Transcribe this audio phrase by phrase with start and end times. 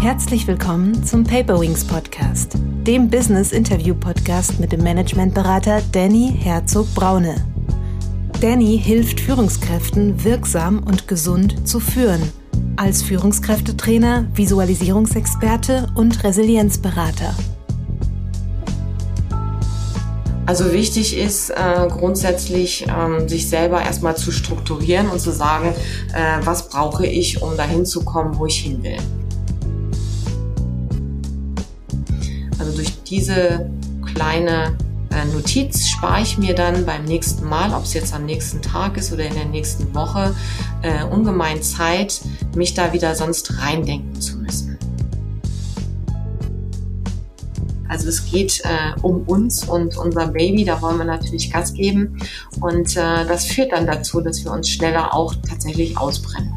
[0.00, 2.54] Herzlich willkommen zum Paperwings Podcast,
[2.86, 7.34] dem Business Interview Podcast mit dem Managementberater Danny Herzog Braune.
[8.40, 12.32] Danny hilft Führungskräften wirksam und gesund zu führen,
[12.76, 17.34] als Führungskräftetrainer, Visualisierungsexperte und Resilienzberater.
[20.46, 25.74] Also wichtig ist äh, grundsätzlich, ähm, sich selber erstmal zu strukturieren und zu sagen,
[26.14, 28.96] äh, was brauche ich, um dahin zu kommen, wo ich hin will.
[33.10, 33.68] Diese
[34.14, 34.76] kleine
[35.10, 38.96] äh, Notiz spare ich mir dann beim nächsten Mal, ob es jetzt am nächsten Tag
[38.96, 40.34] ist oder in der nächsten Woche,
[40.82, 42.20] äh, ungemein Zeit,
[42.54, 44.78] mich da wieder sonst reindenken zu müssen.
[47.88, 52.16] Also es geht äh, um uns und unser Baby, da wollen wir natürlich Gas geben.
[52.60, 56.52] Und äh, das führt dann dazu, dass wir uns schneller auch tatsächlich ausbrennen.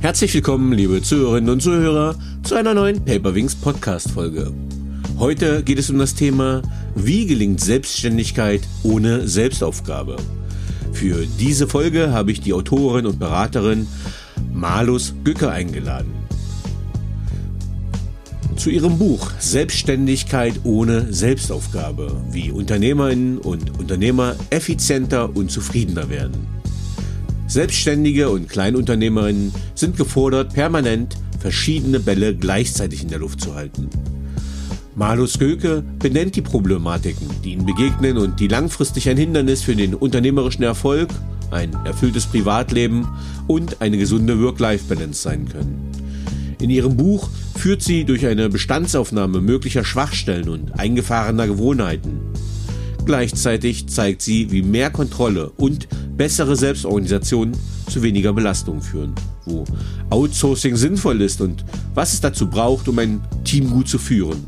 [0.00, 4.52] Herzlich willkommen, liebe Zuhörerinnen und Zuhörer, zu einer neuen Paperwings Podcast-Folge.
[5.18, 6.62] Heute geht es um das Thema,
[6.94, 10.16] wie gelingt Selbstständigkeit ohne Selbstaufgabe?
[10.92, 13.86] Für diese Folge habe ich die Autorin und Beraterin
[14.52, 16.22] Malus Gücke eingeladen
[18.56, 26.46] zu ihrem Buch Selbstständigkeit ohne Selbstaufgabe, wie Unternehmerinnen und Unternehmer effizienter und zufriedener werden.
[27.48, 33.90] Selbstständige und Kleinunternehmerinnen sind gefordert, permanent verschiedene Bälle gleichzeitig in der Luft zu halten.
[34.94, 39.94] Malus Göke benennt die Problematiken, die ihnen begegnen und die langfristig ein Hindernis für den
[39.94, 41.08] unternehmerischen Erfolg,
[41.50, 43.08] ein erfülltes Privatleben
[43.48, 45.90] und eine gesunde Work-Life-Balance sein können.
[46.60, 52.20] In ihrem Buch führt sie durch eine Bestandsaufnahme möglicher Schwachstellen und eingefahrener Gewohnheiten.
[53.04, 57.52] Gleichzeitig zeigt sie, wie mehr Kontrolle und bessere Selbstorganisation
[57.92, 59.64] zu weniger Belastung führen, wo
[60.10, 64.46] Outsourcing sinnvoll ist und was es dazu braucht, um ein Team gut zu führen.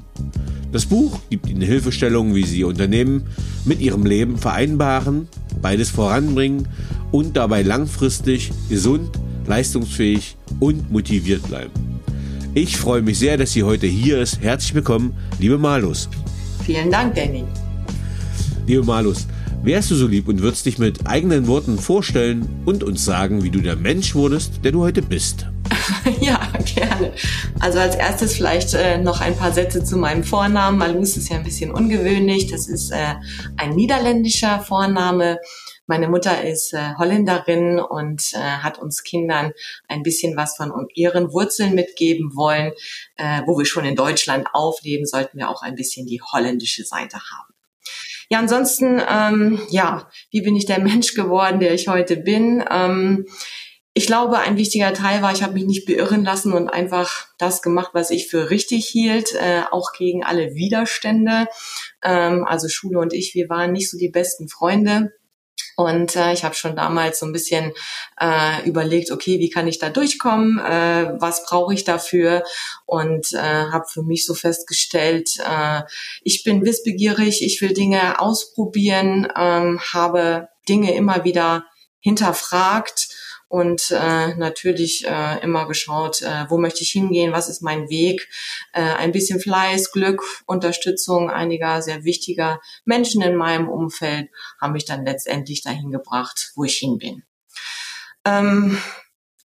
[0.73, 3.25] Das Buch gibt Ihnen Hilfestellungen, wie Sie Ihr Unternehmen
[3.65, 5.29] mit Ihrem Leben vereinbaren,
[5.63, 6.67] beides voranbringen
[7.13, 9.11] und dabei langfristig gesund,
[9.47, 11.71] leistungsfähig und motiviert bleiben.
[12.55, 14.41] Ich freue mich sehr, dass sie heute hier ist.
[14.41, 16.09] Herzlich willkommen, liebe Malus.
[16.65, 17.45] Vielen Dank, Danny.
[18.67, 19.27] Liebe Malus,
[19.65, 23.51] wärst du so lieb und würdest dich mit eigenen Worten vorstellen und uns sagen, wie
[23.51, 25.47] du der Mensch wurdest, der du heute bist?
[26.21, 26.39] ja,
[26.75, 27.15] gerne.
[27.61, 30.79] Also als erstes vielleicht äh, noch ein paar Sätze zu meinem Vornamen.
[30.79, 32.51] Malus ist ja ein bisschen ungewöhnlich.
[32.51, 33.15] Das ist äh,
[33.57, 35.39] ein niederländischer Vorname.
[35.87, 39.53] Meine Mutter ist äh, Holländerin und äh, hat uns Kindern
[39.89, 42.73] ein bisschen was von ihren Wurzeln mitgeben wollen.
[43.17, 47.17] Äh, wo wir schon in Deutschland aufleben, sollten wir auch ein bisschen die holländische Seite
[47.17, 47.54] haben.
[48.31, 52.65] Ja, ansonsten, ähm, ja, wie bin ich der Mensch geworden, der ich heute bin?
[52.71, 53.27] Ähm,
[53.97, 57.63] ich glaube, ein wichtiger Teil war, ich habe mich nicht beirren lassen und einfach das
[57.63, 61.47] gemacht, was ich für richtig hielt, äh, auch gegen alle Widerstände.
[62.03, 65.13] Ähm, also Schule und ich, wir waren nicht so die besten Freunde.
[65.77, 67.73] Und äh, ich habe schon damals so ein bisschen
[68.21, 72.45] äh, überlegt, okay, wie kann ich da durchkommen, äh, was brauche ich dafür?
[72.87, 75.83] Und äh, habe für mich so festgestellt, äh,
[76.23, 81.65] ich bin wissbegierig, ich will Dinge ausprobieren, ähm, habe Dinge immer wieder
[82.01, 83.09] hinterfragt
[83.55, 88.29] und äh, natürlich äh, immer geschaut, äh, wo möchte ich hingehen, was ist mein Weg,
[88.73, 94.29] äh, ein bisschen Fleiß, Glück, Unterstützung einiger sehr wichtiger Menschen in meinem Umfeld
[94.61, 97.23] haben mich dann letztendlich dahin gebracht, wo ich hin bin.
[98.25, 98.77] Ähm,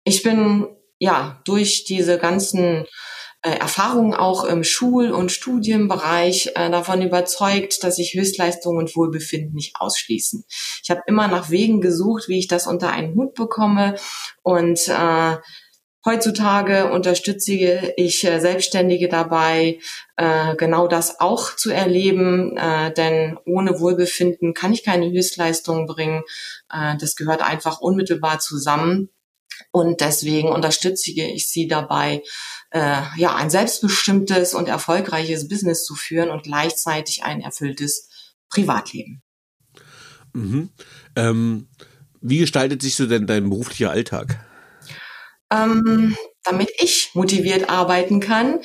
[0.06, 0.70] ich bin
[1.00, 2.86] ja durch diese ganzen
[3.56, 9.76] Erfahrungen auch im Schul- und Studienbereich äh, davon überzeugt, dass sich Höchstleistung und Wohlbefinden nicht
[9.80, 10.46] ausschließen.
[10.84, 13.96] Ich habe immer nach Wegen gesucht, wie ich das unter einen Hut bekomme
[14.44, 15.38] und äh,
[16.08, 17.52] Heutzutage unterstütze
[17.98, 19.80] ich äh, Selbstständige dabei,
[20.16, 26.24] äh, genau das auch zu erleben, äh, denn ohne Wohlbefinden kann ich keine Höchstleistung bringen.
[26.70, 29.10] Das gehört einfach unmittelbar zusammen.
[29.72, 32.24] Und deswegen unterstütze ich sie dabei,
[32.72, 38.10] äh, ja, ein selbstbestimmtes und erfolgreiches Business zu führen und gleichzeitig ein erfülltes
[38.50, 39.22] Privatleben.
[40.34, 40.70] Mhm.
[41.16, 41.70] Ähm,
[42.22, 44.40] wie gestaltet sich so denn dein beruflicher Alltag?
[45.52, 46.16] Ähm,
[46.48, 48.60] damit ich motiviert arbeiten kann,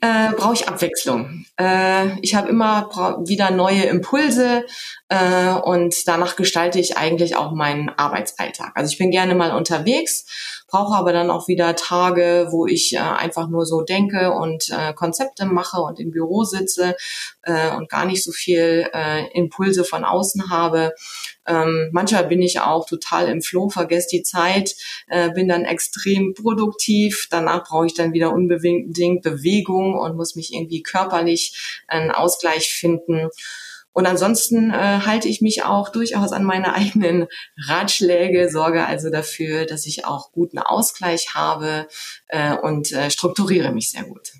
[0.00, 1.44] äh, brauche ich Abwechslung.
[1.58, 2.90] Äh, ich habe immer
[3.24, 4.64] wieder neue Impulse
[5.08, 8.72] äh, und danach gestalte ich eigentlich auch meinen Arbeitsalltag.
[8.74, 10.26] Also ich bin gerne mal unterwegs,
[10.68, 14.92] brauche aber dann auch wieder Tage, wo ich äh, einfach nur so denke und äh,
[14.94, 16.94] Konzepte mache und im Büro sitze.
[17.48, 20.94] äh, und gar nicht so viel äh, Impulse von außen habe.
[21.46, 24.74] Ähm, manchmal bin ich auch total im Flow, vergesse die Zeit,
[25.08, 27.28] äh, bin dann extrem produktiv.
[27.30, 33.30] Danach brauche ich dann wieder unbedingt Bewegung und muss mich irgendwie körperlich einen Ausgleich finden.
[33.92, 37.26] Und ansonsten äh, halte ich mich auch durchaus an meine eigenen
[37.66, 41.86] Ratschläge, sorge also dafür, dass ich auch guten Ausgleich habe
[42.28, 44.32] äh, und äh, strukturiere mich sehr gut.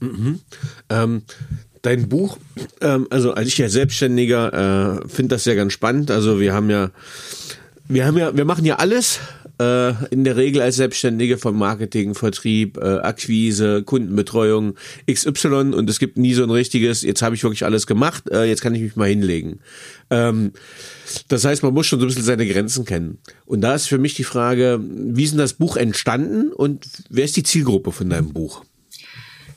[0.00, 0.40] Mhm.
[0.88, 1.22] Ähm,
[1.82, 2.38] dein Buch,
[2.80, 6.10] ähm, also als ich ja Selbstständiger äh, finde das ja ganz spannend.
[6.10, 6.90] Also wir haben ja,
[7.88, 9.20] wir haben ja, wir machen ja alles
[9.58, 14.74] in der Regel als Selbstständige von Marketing, Vertrieb, äh, Akquise, Kundenbetreuung,
[15.10, 18.44] XY und es gibt nie so ein richtiges, jetzt habe ich wirklich alles gemacht, äh,
[18.44, 19.60] jetzt kann ich mich mal hinlegen.
[20.10, 20.52] Ähm,
[21.28, 23.18] das heißt, man muss schon so ein bisschen seine Grenzen kennen.
[23.46, 27.24] Und da ist für mich die Frage, wie ist denn das Buch entstanden und wer
[27.24, 28.62] ist die Zielgruppe von deinem Buch?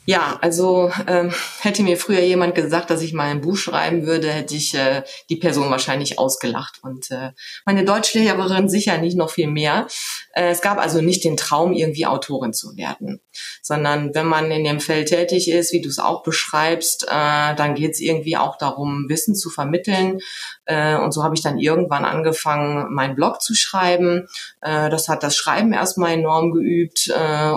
[0.06, 4.32] Ja, also ähm, hätte mir früher jemand gesagt, dass ich mal ein Buch schreiben würde,
[4.32, 6.78] hätte ich äh, die Person wahrscheinlich ausgelacht.
[6.82, 7.32] Und äh,
[7.66, 9.86] meine Deutschlehrerin sicher nicht noch viel mehr.
[10.32, 13.20] Äh, es gab also nicht den Traum, irgendwie Autorin zu werden,
[13.62, 17.74] sondern wenn man in dem Feld tätig ist, wie du es auch beschreibst, äh, dann
[17.74, 20.20] geht es irgendwie auch darum, Wissen zu vermitteln.
[20.66, 24.28] Äh, und so habe ich dann irgendwann angefangen, meinen Blog zu schreiben.
[24.60, 27.12] Das hat das Schreiben erstmal enorm geübt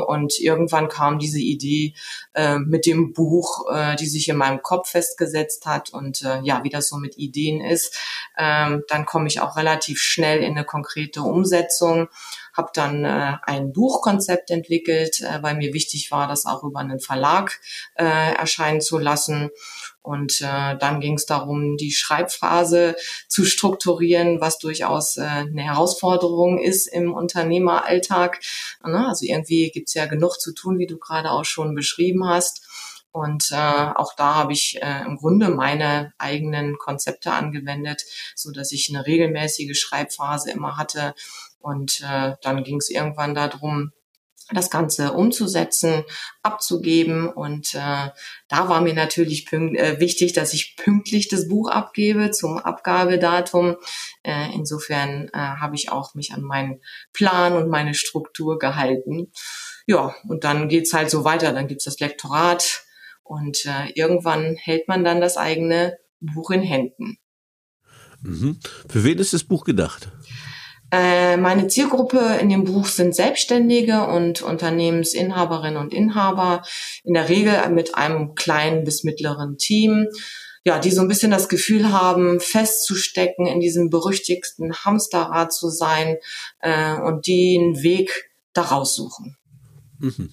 [0.08, 1.94] und irgendwann kam diese Idee,
[2.66, 3.66] mit dem Buch,
[4.00, 7.98] die sich in meinem Kopf festgesetzt hat und ja, wie das so mit Ideen ist,
[8.38, 12.08] ähm, dann komme ich auch relativ schnell in eine konkrete Umsetzung
[12.54, 17.00] habe dann äh, ein Buchkonzept entwickelt, äh, weil mir wichtig war, das auch über einen
[17.00, 17.60] Verlag
[17.96, 19.50] äh, erscheinen zu lassen.
[20.02, 22.96] Und äh, dann ging es darum, die Schreibphase
[23.30, 28.42] zu strukturieren, was durchaus äh, eine Herausforderung ist im Unternehmeralltag.
[28.86, 29.08] Ne?
[29.08, 32.68] Also irgendwie gibt's ja genug zu tun, wie du gerade auch schon beschrieben hast.
[33.14, 38.04] Und äh, auch da habe ich äh, im Grunde meine eigenen Konzepte angewendet,
[38.36, 41.14] so dass ich eine regelmäßige Schreibphase immer hatte.
[41.64, 43.94] Und äh, dann ging es irgendwann darum,
[44.52, 46.04] das Ganze umzusetzen,
[46.42, 47.30] abzugeben.
[47.30, 48.10] Und äh,
[48.50, 53.78] da war mir natürlich äh, wichtig, dass ich pünktlich das Buch abgebe zum Abgabedatum.
[54.24, 56.82] Äh, insofern äh, habe ich auch mich an meinen
[57.14, 59.32] Plan und meine Struktur gehalten.
[59.88, 61.54] Ja, und dann geht's halt so weiter.
[61.54, 62.84] Dann gibt's das Lektorat
[63.24, 67.18] und äh, irgendwann hält man dann das eigene Buch in Händen.
[68.22, 68.60] Mhm.
[68.90, 70.12] Für wen ist das Buch gedacht?
[70.94, 76.62] Äh, meine Zielgruppe in dem Buch sind Selbstständige und Unternehmensinhaberinnen und Inhaber,
[77.04, 80.06] in der Regel mit einem kleinen bis mittleren Team,
[80.64, 86.18] ja, die so ein bisschen das Gefühl haben, festzustecken, in diesem berüchtigten Hamsterrad zu sein
[86.60, 89.36] äh, und den Weg daraus suchen.
[89.98, 90.30] Mhm.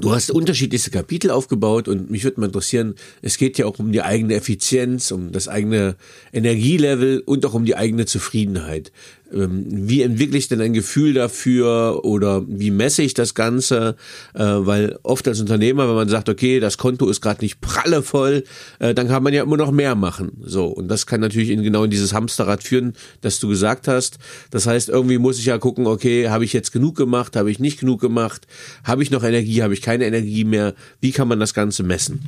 [0.00, 3.92] Du hast unterschiedlichste Kapitel aufgebaut und mich würde mal interessieren, es geht ja auch um
[3.92, 5.96] die eigene Effizienz, um das eigene
[6.34, 8.92] Energielevel und auch um die eigene Zufriedenheit.
[9.32, 13.96] Ähm, wie entwickle ich denn ein Gefühl dafür oder wie messe ich das Ganze?
[14.34, 18.44] Äh, weil oft als Unternehmer, wenn man sagt, okay, das Konto ist gerade nicht prallevoll,
[18.78, 20.32] äh, dann kann man ja immer noch mehr machen.
[20.44, 24.18] So und das kann natürlich in genau in dieses Hamsterrad führen, das du gesagt hast.
[24.50, 27.58] Das heißt, irgendwie muss ich ja gucken, okay, habe ich jetzt genug gemacht, habe ich
[27.58, 28.46] nicht genug gemacht,
[28.84, 30.74] habe ich noch Energie, habe ich keine Energie mehr?
[31.00, 32.20] Wie kann man das Ganze messen?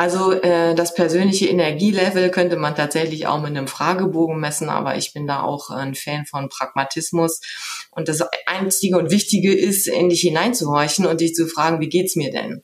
[0.00, 5.12] Also äh, das persönliche Energielevel könnte man tatsächlich auch mit einem Fragebogen messen, aber ich
[5.12, 7.40] bin da auch ein Fan von Pragmatismus.
[7.90, 12.14] Und das Einzige und Wichtige ist, in dich hineinzuhorchen und dich zu fragen, wie geht's
[12.14, 12.62] mir denn?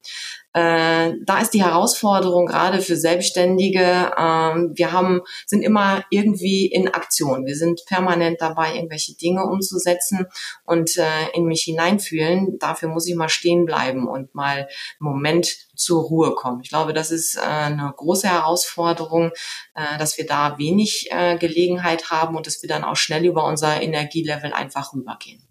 [0.53, 4.13] Äh, da ist die Herausforderung gerade für Selbstständige.
[4.17, 7.47] Ähm, wir haben, sind immer irgendwie in Aktion.
[7.47, 10.27] Wir sind permanent dabei, irgendwelche Dinge umzusetzen
[10.65, 12.61] und äh, in mich hineinfühlen.
[12.61, 14.69] Dafür muss ich mal stehen bleiben und mal einen
[15.01, 16.61] Moment zur Ruhe kommen.
[16.63, 19.31] Ich glaube, das ist äh, eine große Herausforderung,
[19.75, 23.47] äh, dass wir da wenig äh, Gelegenheit haben und dass wir dann auch schnell über
[23.47, 25.43] unser Energielevel einfach rübergehen.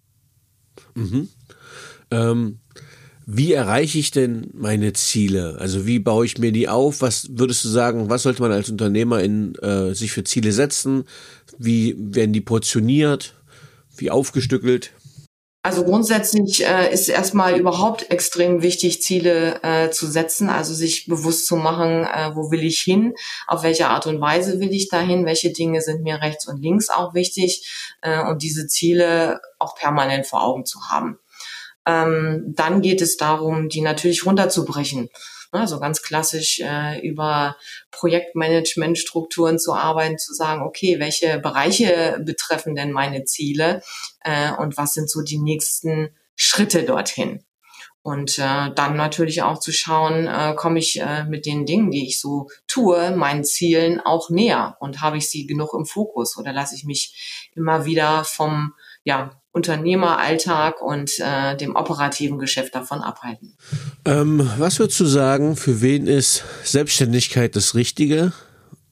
[0.96, 1.30] Mhm.
[2.12, 2.60] Ähm
[3.25, 5.58] wie erreiche ich denn meine Ziele?
[5.60, 7.01] Also wie baue ich mir die auf?
[7.01, 11.06] Was würdest du sagen, was sollte man als Unternehmer in, äh, sich für Ziele setzen?
[11.58, 13.36] Wie werden die portioniert?
[13.96, 14.92] Wie aufgestückelt?
[15.65, 21.48] Also grundsätzlich äh, ist erstmal überhaupt extrem wichtig, Ziele äh, zu setzen, also sich bewusst
[21.48, 23.13] zu machen, äh, wo will ich hin,
[23.48, 26.89] auf welche Art und Weise will ich dahin, welche Dinge sind mir rechts und links
[26.89, 31.17] auch wichtig äh, und diese Ziele auch permanent vor Augen zu haben.
[31.86, 35.08] Ähm, dann geht es darum, die natürlich runterzubrechen.
[35.54, 37.56] Also ganz klassisch äh, über
[37.92, 43.84] Projektmanagementstrukturen zu arbeiten, zu sagen, okay, welche Bereiche betreffen denn meine Ziele
[44.22, 47.44] äh, und was sind so die nächsten Schritte dorthin?
[48.02, 52.06] Und äh, dann natürlich auch zu schauen, äh, komme ich äh, mit den Dingen, die
[52.06, 56.52] ich so tue, meinen Zielen auch näher und habe ich sie genug im Fokus oder
[56.52, 63.56] lasse ich mich immer wieder vom ja, Unternehmeralltag und äh, dem operativen Geschäft davon abhalten.
[64.06, 68.34] Ähm, was würdest du sagen, für wen ist Selbstständigkeit das Richtige?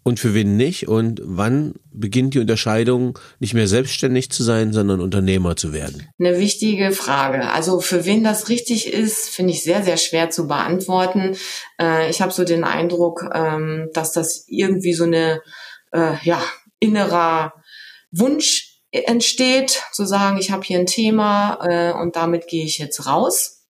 [0.03, 0.87] und für wen nicht?
[0.87, 6.07] Und wann beginnt die Unterscheidung, nicht mehr selbstständig zu sein, sondern Unternehmer zu werden?
[6.19, 7.49] Eine wichtige Frage.
[7.51, 11.35] Also für wen das richtig ist, finde ich sehr, sehr schwer zu beantworten.
[11.79, 15.41] Äh, ich habe so den Eindruck, ähm, dass das irgendwie so eine
[15.91, 16.41] äh, ja,
[16.79, 17.53] innerer
[18.11, 23.05] Wunsch entsteht, zu sagen, ich habe hier ein Thema äh, und damit gehe ich jetzt
[23.05, 23.61] raus.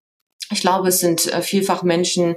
[0.51, 2.35] Ich glaube, es sind äh, vielfach Menschen,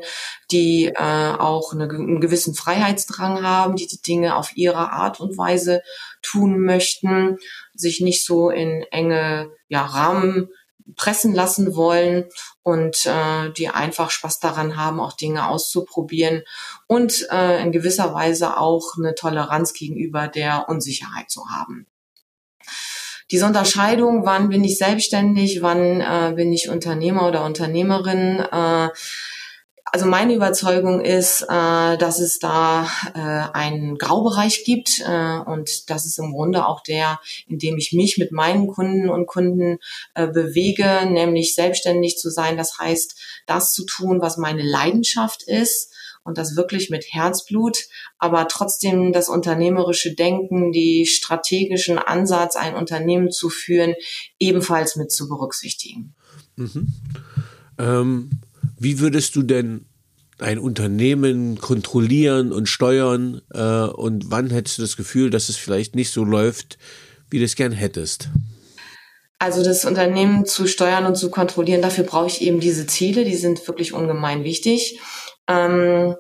[0.51, 5.37] die äh, auch eine, einen gewissen Freiheitsdrang haben, die die Dinge auf ihre Art und
[5.37, 5.83] Weise
[6.23, 7.39] tun möchten,
[7.75, 10.49] sich nicht so in enge ja, Rahmen
[10.97, 12.27] pressen lassen wollen
[12.63, 16.43] und äh, die einfach Spaß daran haben, auch Dinge auszuprobieren
[16.87, 21.87] und äh, in gewisser Weise auch eine Toleranz gegenüber der Unsicherheit zu haben
[23.31, 28.89] diese Unterscheidung, wann bin ich selbstständig, wann äh, bin ich Unternehmer oder Unternehmerin, äh,
[29.95, 36.05] also meine Überzeugung ist, äh, dass es da äh, einen Graubereich gibt äh, und das
[36.05, 39.79] ist im Grunde auch der, in dem ich mich mit meinen Kunden und Kunden
[40.17, 42.57] äh, bewege, nämlich selbstständig zu sein.
[42.57, 43.15] Das heißt,
[43.47, 45.93] das zu tun, was meine Leidenschaft ist
[46.25, 47.79] und das wirklich mit Herzblut,
[48.19, 53.95] aber trotzdem das unternehmerische Denken, die strategischen Ansatz, ein Unternehmen zu führen,
[54.39, 56.15] ebenfalls mit zu berücksichtigen.
[56.57, 56.89] Mhm.
[57.79, 58.31] Ähm,
[58.79, 59.85] wie würdest du denn
[60.39, 65.95] ein Unternehmen kontrollieren und steuern äh, und wann hättest du das Gefühl, dass es vielleicht
[65.95, 66.79] nicht so läuft,
[67.31, 68.31] wie du es gern hättest?
[69.39, 73.37] Also das Unternehmen zu steuern und zu kontrollieren, dafür brauche ich eben diese Ziele, die
[73.37, 74.99] sind wirklich ungemein wichtig
[75.49, 76.17] ähm,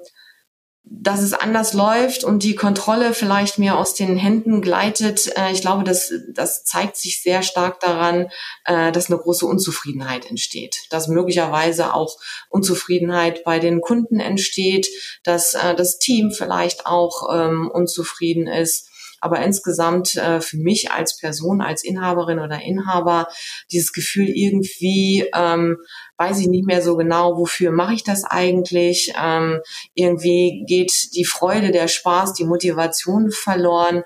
[0.86, 5.34] dass es anders läuft und die Kontrolle vielleicht mir aus den Händen gleitet.
[5.36, 8.28] Äh, ich glaube, das, das zeigt sich sehr stark daran,
[8.66, 12.18] äh, dass eine große Unzufriedenheit entsteht, dass möglicherweise auch
[12.50, 14.86] Unzufriedenheit bei den Kunden entsteht,
[15.22, 18.90] dass äh, das Team vielleicht auch ähm, unzufrieden ist.
[19.24, 23.26] Aber insgesamt äh, für mich als Person, als Inhaberin oder Inhaber,
[23.72, 25.78] dieses Gefühl irgendwie, ähm,
[26.18, 29.14] weiß ich nicht mehr so genau, wofür mache ich das eigentlich.
[29.18, 29.62] Ähm,
[29.94, 34.02] irgendwie geht die Freude, der Spaß, die Motivation verloren.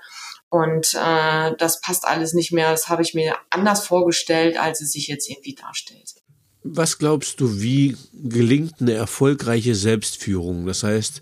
[0.47, 2.71] Und äh, das passt alles nicht mehr.
[2.71, 6.13] Das habe ich mir anders vorgestellt, als es sich jetzt irgendwie darstellt.
[6.63, 10.65] Was glaubst du, wie gelingt eine erfolgreiche Selbstführung?
[10.65, 11.21] Das heißt,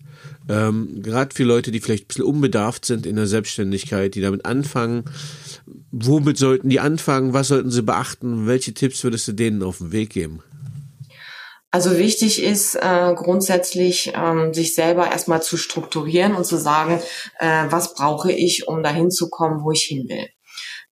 [0.49, 4.45] ähm, gerade für Leute, die vielleicht ein bisschen unbedarft sind in der Selbstständigkeit, die damit
[4.45, 5.05] anfangen,
[5.91, 7.33] womit sollten die anfangen?
[7.33, 8.47] Was sollten sie beachten?
[8.47, 10.41] Welche Tipps würdest du denen auf den Weg geben?
[11.69, 16.99] Also wichtig ist äh, grundsätzlich, ähm, sich selber erstmal zu strukturieren und zu sagen,
[17.39, 20.27] äh, was brauche ich, um dahin zu kommen, wo ich hin will.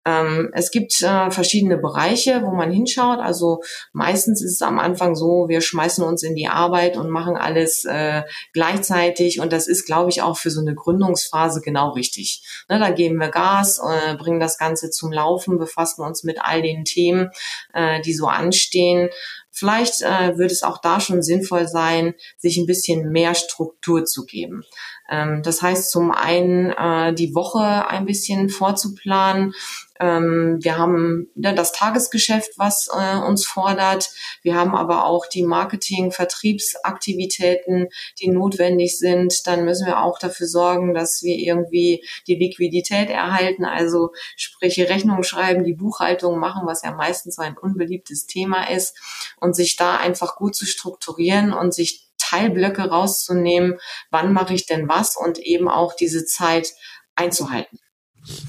[0.06, 3.20] Ähm, es gibt äh, verschiedene Bereiche, wo man hinschaut.
[3.20, 7.36] Also meistens ist es am Anfang so, wir schmeißen uns in die Arbeit und machen
[7.36, 9.40] alles äh, gleichzeitig.
[9.40, 12.44] Und das ist, glaube ich, auch für so eine Gründungsphase genau richtig.
[12.70, 16.62] Ne, da geben wir Gas, äh, bringen das Ganze zum Laufen, befassen uns mit all
[16.62, 17.32] den Themen,
[17.74, 19.10] äh, die so anstehen.
[19.58, 24.26] Vielleicht äh, wird es auch da schon sinnvoll sein, sich ein bisschen mehr Struktur zu
[24.26, 24.64] geben.
[25.10, 29.54] Ähm, das heißt zum einen äh, die Woche ein bisschen vorzuplanen,
[30.00, 34.10] ähm, wir haben ne, das Tagesgeschäft, was äh, uns fordert.
[34.42, 37.88] Wir haben aber auch die Marketing-, Vertriebsaktivitäten,
[38.20, 39.48] die notwendig sind.
[39.48, 45.24] Dann müssen wir auch dafür sorgen, dass wir irgendwie die Liquidität erhalten, also sprich Rechnung
[45.24, 48.98] schreiben, die Buchhaltung machen, was ja meistens so ein unbeliebtes Thema ist
[49.40, 54.90] und sich da einfach gut zu strukturieren und sich Teilblöcke rauszunehmen, wann mache ich denn
[54.90, 56.74] was und eben auch diese Zeit
[57.16, 57.80] einzuhalten.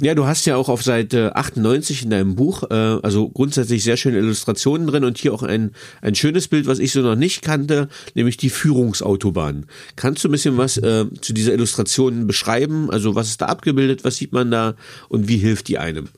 [0.00, 3.96] Ja, du hast ja auch auf Seite 98 in deinem Buch, äh, also grundsätzlich sehr
[3.96, 7.42] schöne Illustrationen drin und hier auch ein, ein schönes Bild, was ich so noch nicht
[7.42, 9.66] kannte, nämlich die Führungsautobahn.
[9.96, 12.90] Kannst du ein bisschen was äh, zu dieser Illustration beschreiben?
[12.90, 14.76] Also was ist da abgebildet, was sieht man da
[15.08, 16.08] und wie hilft die einem?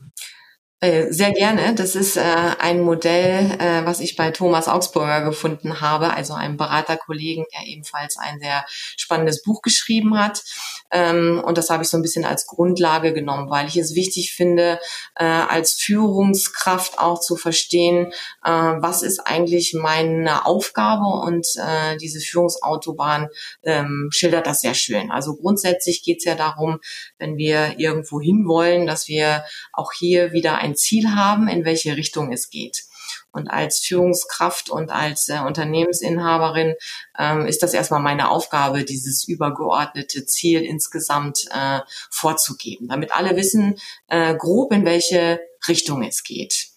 [0.81, 1.75] Äh, sehr gerne.
[1.75, 6.55] Das ist äh, ein Modell, äh, was ich bei Thomas Augsburger gefunden habe, also einem
[6.55, 8.63] Beraterkollegen, der ebenfalls ein sehr
[8.95, 10.41] spannendes Buch geschrieben hat.
[10.89, 14.33] Ähm, und das habe ich so ein bisschen als Grundlage genommen, weil ich es wichtig
[14.33, 14.79] finde,
[15.15, 18.13] äh, als Führungskraft auch zu verstehen,
[18.45, 23.27] äh, was ist eigentlich meine Aufgabe und äh, diese Führungsautobahn
[23.63, 25.11] ähm, schildert das sehr schön.
[25.11, 26.79] Also grundsätzlich geht es ja darum,
[27.17, 29.43] wenn wir irgendwo hinwollen, dass wir
[29.73, 32.83] auch hier wieder ein ein Ziel haben, in welche Richtung es geht.
[33.31, 36.75] Und als Führungskraft und als äh, Unternehmensinhaberin
[37.17, 43.75] ähm, ist das erstmal meine Aufgabe, dieses übergeordnete Ziel insgesamt äh, vorzugeben, damit alle wissen
[44.07, 46.69] äh, grob, in welche Richtung es geht.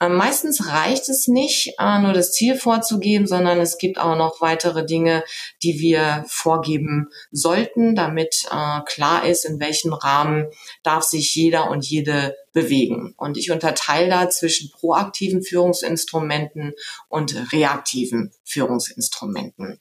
[0.00, 4.42] Ähm, meistens reicht es nicht, äh, nur das Ziel vorzugeben, sondern es gibt auch noch
[4.42, 5.24] weitere Dinge,
[5.62, 10.48] die wir vorgeben sollten, damit äh, klar ist, in welchem Rahmen
[10.82, 13.14] darf sich jeder und jede bewegen.
[13.16, 16.72] Und ich unterteile da zwischen proaktiven Führungsinstrumenten
[17.08, 19.80] und reaktiven Führungsinstrumenten.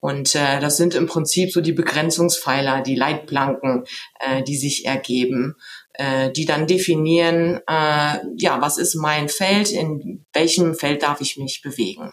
[0.00, 3.84] Und äh, das sind im Prinzip so die Begrenzungspfeiler, die Leitplanken,
[4.20, 5.56] äh, die sich ergeben
[5.98, 11.36] äh, die dann definieren, äh, ja, was ist mein Feld, in welchem Feld darf ich
[11.36, 12.12] mich bewegen.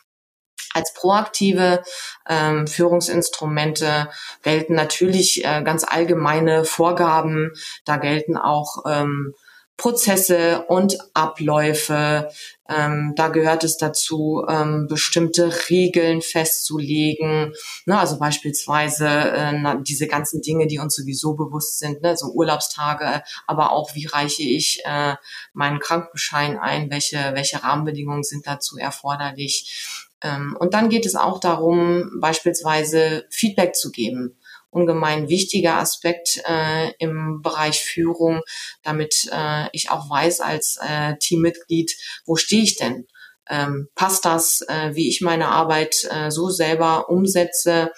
[0.74, 1.84] Als proaktive
[2.28, 4.10] ähm, Führungsinstrumente
[4.42, 7.52] gelten natürlich äh, ganz allgemeine Vorgaben.
[7.86, 9.34] Da gelten auch ähm,
[9.78, 12.30] Prozesse und Abläufe.
[12.70, 17.54] Ähm, da gehört es dazu, ähm, bestimmte Regeln festzulegen.
[17.86, 23.24] Ne, also beispielsweise äh, diese ganzen Dinge, die uns sowieso bewusst sind, ne, so Urlaubstage,
[23.48, 25.16] aber auch wie reiche ich äh,
[25.54, 30.08] meinen Krankenschein ein, welche, welche Rahmenbedingungen sind dazu erforderlich.
[30.22, 34.38] Ähm, und dann geht es auch darum, beispielsweise Feedback zu geben
[34.74, 38.42] ungemein wichtiger Aspekt äh, im Bereich Führung,
[38.82, 43.08] damit äh, ich auch weiß als äh, Teammitglied, wo stehe ich denn?
[43.50, 47.92] Ähm, passt das, äh, wie ich meine Arbeit äh, so selber umsetze,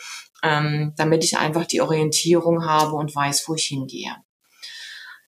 [0.44, 4.16] ähm, damit ich einfach die Orientierung habe und weiß, wo ich hingehe.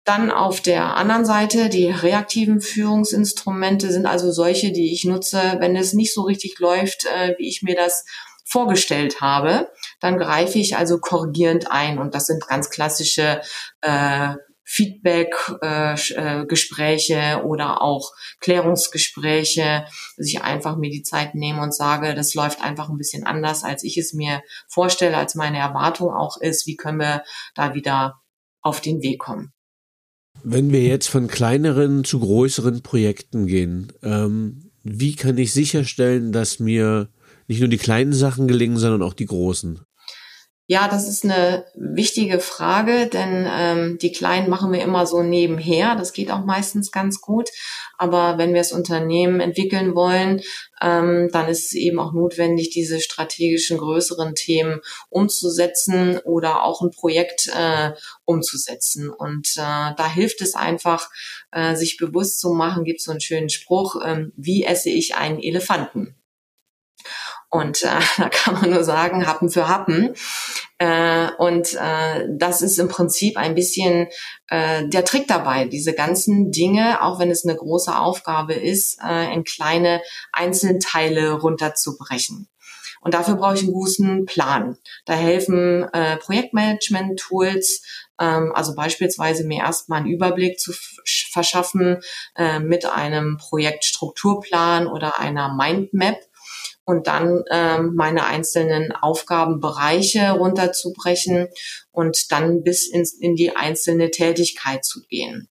[0.06, 5.76] Dann auf der anderen Seite, die reaktiven Führungsinstrumente sind also solche, die ich nutze, wenn
[5.76, 8.06] es nicht so richtig läuft, äh, wie ich mir das
[8.46, 12.00] vorgestellt habe, dann greife ich also korrigierend ein.
[12.00, 13.42] Und das sind ganz klassische
[13.82, 19.86] äh, Feedback-Gespräche äh, äh, oder auch Klärungsgespräche,
[20.18, 23.64] dass ich einfach mir die Zeit nehme und sage, das läuft einfach ein bisschen anders,
[23.64, 26.66] als ich es mir vorstelle, als meine Erwartung auch ist.
[26.66, 27.24] Wie können wir
[27.54, 28.22] da wieder
[28.62, 29.52] auf den Weg kommen?
[30.44, 36.60] Wenn wir jetzt von kleineren zu größeren Projekten gehen, ähm, wie kann ich sicherstellen, dass
[36.60, 37.10] mir
[37.48, 39.86] nicht nur die kleinen Sachen gelingen, sondern auch die großen?
[40.68, 45.96] Ja, das ist eine wichtige Frage, denn ähm, die Kleinen machen wir immer so nebenher.
[45.96, 47.52] Das geht auch meistens ganz gut.
[48.00, 50.42] Aber wenn wir das Unternehmen entwickeln wollen,
[50.82, 56.90] ähm, dann ist es eben auch notwendig, diese strategischen größeren Themen umzusetzen oder auch ein
[56.90, 57.92] Projekt äh,
[58.26, 59.12] umzusetzen.
[59.12, 61.12] Und äh, da hilft es einfach,
[61.52, 65.40] äh, sich bewusst zu machen, gibt so einen schönen Spruch, äh, wie esse ich einen
[65.40, 66.16] Elefanten?
[67.50, 70.14] Und äh, da kann man nur sagen, Happen für Happen.
[70.78, 74.08] Äh, und äh, das ist im Prinzip ein bisschen
[74.48, 79.34] äh, der Trick dabei, diese ganzen Dinge, auch wenn es eine große Aufgabe ist, äh,
[79.34, 80.02] in kleine
[80.34, 82.50] Einzelteile runterzubrechen.
[83.06, 84.78] Und dafür brauche ich einen guten Plan.
[85.06, 87.84] Da helfen äh, Projektmanagement-Tools,
[88.20, 90.74] ähm, also beispielsweise mir erstmal einen Überblick zu
[91.32, 92.02] verschaffen
[92.36, 96.18] äh, mit einem Projektstrukturplan oder einer Mindmap
[96.86, 101.48] und dann ähm, meine einzelnen Aufgabenbereiche runterzubrechen
[101.92, 105.50] und dann bis ins, in die einzelne Tätigkeit zu gehen.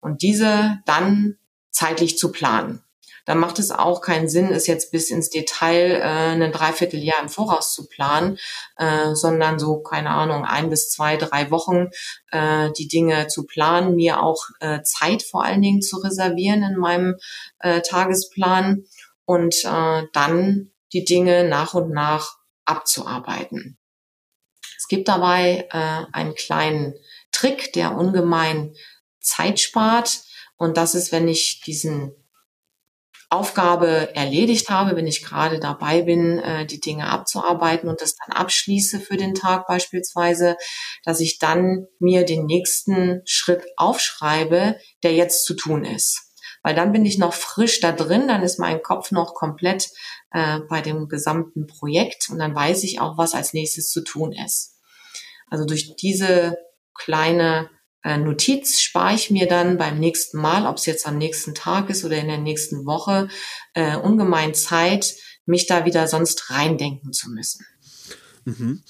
[0.00, 1.38] Und diese dann
[1.70, 2.84] zeitlich zu planen.
[3.26, 7.30] Da macht es auch keinen Sinn, es jetzt bis ins Detail äh, ein Dreivierteljahr im
[7.30, 8.38] Voraus zu planen,
[8.76, 11.88] äh, sondern so, keine Ahnung, ein bis zwei, drei Wochen
[12.30, 16.76] äh, die Dinge zu planen, mir auch äh, Zeit vor allen Dingen zu reservieren in
[16.76, 17.16] meinem
[17.60, 18.84] äh, Tagesplan
[19.24, 23.78] und äh, dann die Dinge nach und nach abzuarbeiten.
[24.78, 26.94] Es gibt dabei äh, einen kleinen
[27.32, 28.74] Trick, der ungemein
[29.20, 30.22] Zeit spart.
[30.56, 32.12] Und das ist, wenn ich diesen
[33.28, 38.36] Aufgabe erledigt habe, wenn ich gerade dabei bin, äh, die Dinge abzuarbeiten und das dann
[38.36, 40.56] abschließe für den Tag beispielsweise,
[41.02, 46.23] dass ich dann mir den nächsten Schritt aufschreibe, der jetzt zu tun ist
[46.64, 49.90] weil dann bin ich noch frisch da drin, dann ist mein Kopf noch komplett
[50.32, 54.32] äh, bei dem gesamten Projekt und dann weiß ich auch, was als nächstes zu tun
[54.32, 54.80] ist.
[55.48, 56.56] Also durch diese
[56.94, 57.70] kleine
[58.02, 61.90] äh, Notiz spare ich mir dann beim nächsten Mal, ob es jetzt am nächsten Tag
[61.90, 63.28] ist oder in der nächsten Woche,
[63.74, 67.66] äh, ungemein Zeit, mich da wieder sonst reindenken zu müssen.
[68.46, 68.82] Mhm.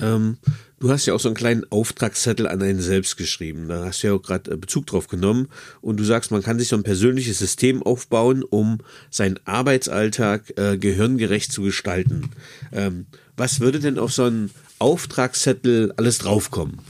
[0.00, 0.38] Ähm,
[0.82, 3.68] du hast ja auch so einen kleinen Auftragszettel an einen selbst geschrieben.
[3.68, 5.48] Da hast du ja auch gerade äh, Bezug drauf genommen.
[5.80, 10.76] Und du sagst, man kann sich so ein persönliches System aufbauen, um seinen Arbeitsalltag äh,
[10.76, 12.32] gehirngerecht zu gestalten.
[12.72, 16.80] Ähm, was würde denn auf so einen Auftragszettel alles draufkommen?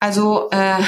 [0.00, 0.82] Also äh,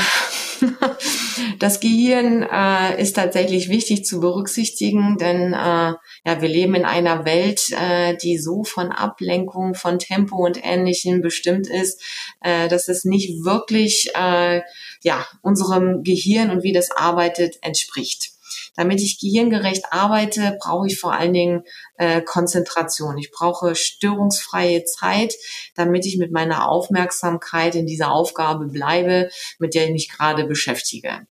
[1.58, 5.92] Das Gehirn äh, ist tatsächlich wichtig zu berücksichtigen, denn äh,
[6.24, 11.20] ja, wir leben in einer Welt, äh, die so von Ablenkung, von Tempo und Ähnlichem
[11.20, 12.02] bestimmt ist,
[12.42, 14.62] äh, dass es nicht wirklich äh,
[15.02, 18.37] ja unserem Gehirn und wie das arbeitet entspricht.
[18.78, 21.64] Damit ich gehirngerecht arbeite, brauche ich vor allen Dingen
[21.96, 23.18] äh, Konzentration.
[23.18, 25.34] Ich brauche störungsfreie Zeit,
[25.74, 31.26] damit ich mit meiner Aufmerksamkeit in dieser Aufgabe bleibe, mit der ich mich gerade beschäftige.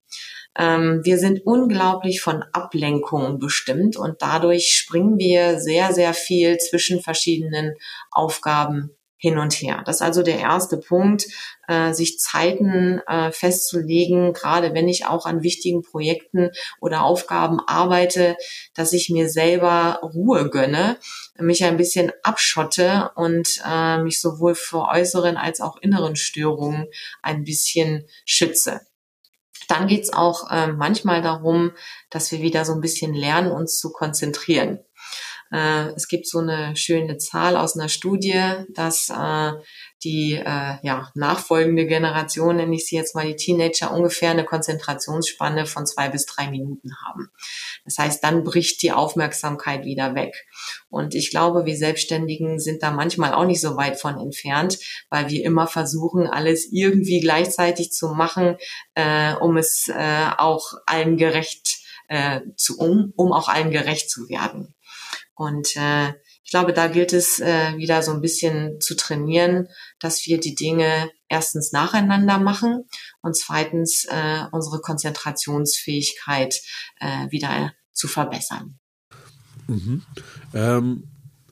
[0.58, 7.02] Ähm, wir sind unglaublich von Ablenkungen bestimmt und dadurch springen wir sehr, sehr viel zwischen
[7.02, 7.76] verschiedenen
[8.12, 9.82] Aufgaben hin und her.
[9.86, 11.26] Das ist also der erste Punkt,
[11.68, 18.38] äh, sich Zeiten äh, festzulegen, gerade wenn ich auch an wichtigen Projekten oder Aufgaben arbeite,
[18.76, 20.98] dass ich mir selber Ruhe gönne,
[21.40, 26.88] mich ein bisschen abschotte und äh, mich sowohl vor äußeren als auch inneren Störungen
[27.22, 28.82] ein bisschen schütze.
[29.68, 31.72] Dann geht's auch äh, manchmal darum,
[32.10, 34.80] dass wir wieder so ein bisschen lernen, uns zu konzentrieren.
[35.52, 38.42] Äh, es gibt so eine schöne Zahl aus einer Studie,
[38.74, 39.54] dass äh,
[40.04, 45.66] die äh, ja, nachfolgende Generation, nenne ich sie jetzt mal die Teenager, ungefähr eine Konzentrationsspanne
[45.66, 47.32] von zwei bis drei Minuten haben.
[47.84, 50.46] Das heißt, dann bricht die Aufmerksamkeit wieder weg.
[50.90, 54.78] Und ich glaube, wir Selbstständigen sind da manchmal auch nicht so weit von entfernt,
[55.10, 58.58] weil wir immer versuchen, alles irgendwie gleichzeitig zu machen,
[58.94, 64.30] äh, um es äh, auch allen gerecht äh, zu, um, um auch allen gerecht zu
[64.30, 64.74] werden.
[65.38, 66.10] Und äh,
[66.44, 69.68] ich glaube, da gilt es äh, wieder so ein bisschen zu trainieren,
[70.00, 72.86] dass wir die Dinge erstens nacheinander machen
[73.22, 76.56] und zweitens äh, unsere Konzentrationsfähigkeit
[77.00, 78.80] äh, wieder zu verbessern.
[79.68, 80.02] Mhm.
[80.56, 81.04] Ähm,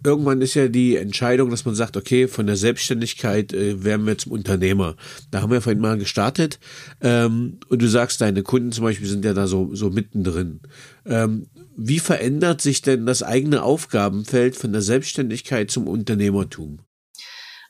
[0.03, 4.17] irgendwann ist ja die Entscheidung, dass man sagt, okay, von der Selbstständigkeit äh, werden wir
[4.17, 4.95] zum Unternehmer.
[5.29, 6.59] Da haben wir vorhin mal gestartet.
[7.01, 10.61] Ähm, und du sagst, deine Kunden zum Beispiel sind ja da so, so mittendrin.
[11.05, 16.79] Ähm, wie verändert sich denn das eigene Aufgabenfeld von der Selbstständigkeit zum Unternehmertum?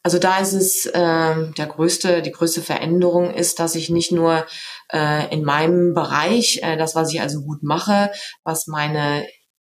[0.04, 4.46] Also da ist es äh, der größte, die größte Veränderung ist, dass ich nicht nur
[4.94, 8.12] äh, in meinem Bereich, äh, das was ich also gut mache,
[8.44, 9.26] was meine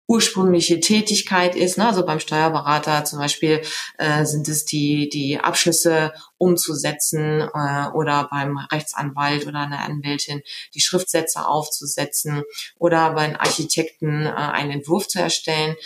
[0.08, 1.76] ursprüngliche Tätigkeit ist.
[1.76, 1.86] Ne?
[1.86, 3.60] Also beim Steuerberater zum Beispiel
[3.98, 10.40] äh, sind es die, die Abschlüsse umzusetzen äh, oder beim Rechtsanwalt oder einer Anwältin
[10.74, 12.42] die Schriftsätze aufzusetzen
[12.78, 15.76] oder beim Architekten äh, einen Entwurf zu erstellen.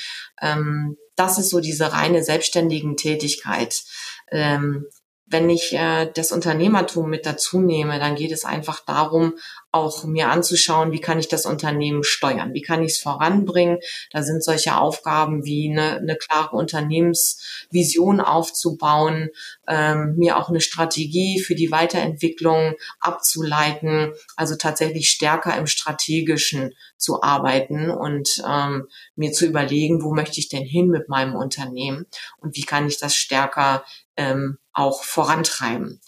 [0.40, 3.82] Ähm, das ist so diese reine selbstständigen Tätigkeit.
[4.30, 4.87] Ähm,
[5.32, 9.34] wenn ich äh, das Unternehmertum mit dazu nehme, dann geht es einfach darum,
[9.72, 13.78] auch mir anzuschauen, wie kann ich das Unternehmen steuern, wie kann ich es voranbringen.
[14.10, 19.30] Da sind solche Aufgaben wie eine, eine klare Unternehmensvision aufzubauen,
[19.66, 27.22] ähm, mir auch eine Strategie für die Weiterentwicklung abzuleiten, also tatsächlich stärker im strategischen zu
[27.22, 32.06] arbeiten und ähm, mir zu überlegen, wo möchte ich denn hin mit meinem Unternehmen
[32.38, 33.84] und wie kann ich das stärker
[34.16, 36.01] ähm, auch vorantreiben.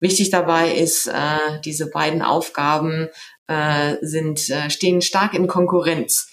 [0.00, 3.08] Wichtig dabei ist, äh, diese beiden Aufgaben
[3.46, 6.28] äh, sind, äh, stehen stark in Konkurrenz.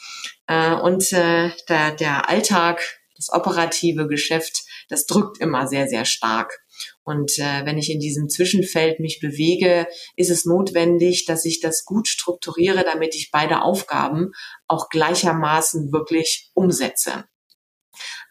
[0.48, 2.82] Äh, und äh, der, der Alltag,
[3.16, 6.60] das operative Geschäft, das drückt immer sehr, sehr stark.
[7.04, 11.84] Und äh, wenn ich in diesem Zwischenfeld mich bewege, ist es notwendig, dass ich das
[11.86, 14.32] gut strukturiere, damit ich beide Aufgaben
[14.68, 17.26] auch gleichermaßen wirklich umsetze.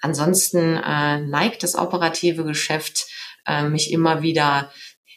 [0.00, 3.06] Ansonsten äh, neigt das operative Geschäft
[3.46, 4.70] äh, mich immer wieder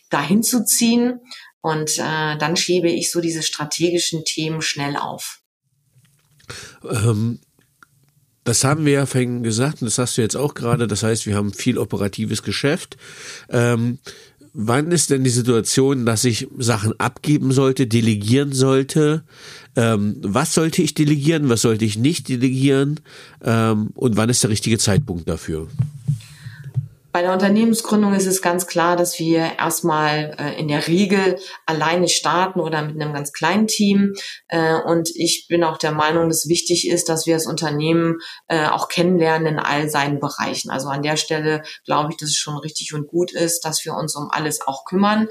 [0.09, 1.19] dahin zu ziehen
[1.61, 5.41] und äh, dann schiebe ich so diese strategischen Themen schnell auf.
[6.83, 7.39] Ähm,
[8.43, 10.87] das haben wir ja vorhin gesagt und das hast du jetzt auch gerade.
[10.87, 12.97] Das heißt, wir haben viel operatives Geschäft.
[13.49, 13.99] Ähm,
[14.61, 19.23] wann ist denn die Situation, dass ich Sachen abgeben sollte, delegieren sollte?
[19.77, 22.99] Ähm, was sollte ich delegieren, was sollte ich nicht delegieren?
[23.41, 25.69] Ähm, und wann ist der richtige Zeitpunkt dafür?
[27.19, 32.07] Bei der Unternehmensgründung ist es ganz klar, dass wir erstmal äh, in der Regel alleine
[32.07, 34.13] starten oder mit einem ganz kleinen Team.
[34.47, 38.67] Äh, und ich bin auch der Meinung, dass wichtig ist, dass wir das Unternehmen äh,
[38.67, 40.69] auch kennenlernen in all seinen Bereichen.
[40.71, 43.95] Also an der Stelle glaube ich, dass es schon richtig und gut ist, dass wir
[43.95, 45.27] uns um alles auch kümmern.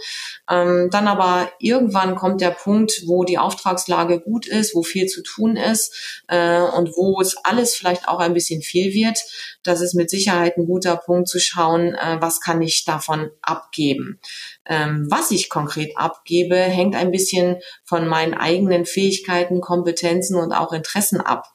[0.50, 5.22] Ähm, dann aber irgendwann kommt der Punkt, wo die Auftragslage gut ist, wo viel zu
[5.22, 9.18] tun ist äh, und wo es alles vielleicht auch ein bisschen viel wird.
[9.62, 14.20] Das ist mit Sicherheit ein guter Punkt zu schauen, äh, was kann ich davon abgeben.
[14.66, 20.72] Ähm, was ich konkret abgebe, hängt ein bisschen von meinen eigenen Fähigkeiten, Kompetenzen und auch
[20.72, 21.46] Interessen ab.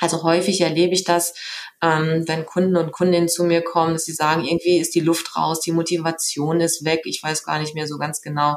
[0.00, 1.34] Also häufig erlebe ich das,
[1.80, 5.36] ähm, wenn Kunden und Kundinnen zu mir kommen, dass sie sagen, irgendwie ist die Luft
[5.36, 8.56] raus, die Motivation ist weg, ich weiß gar nicht mehr so ganz genau,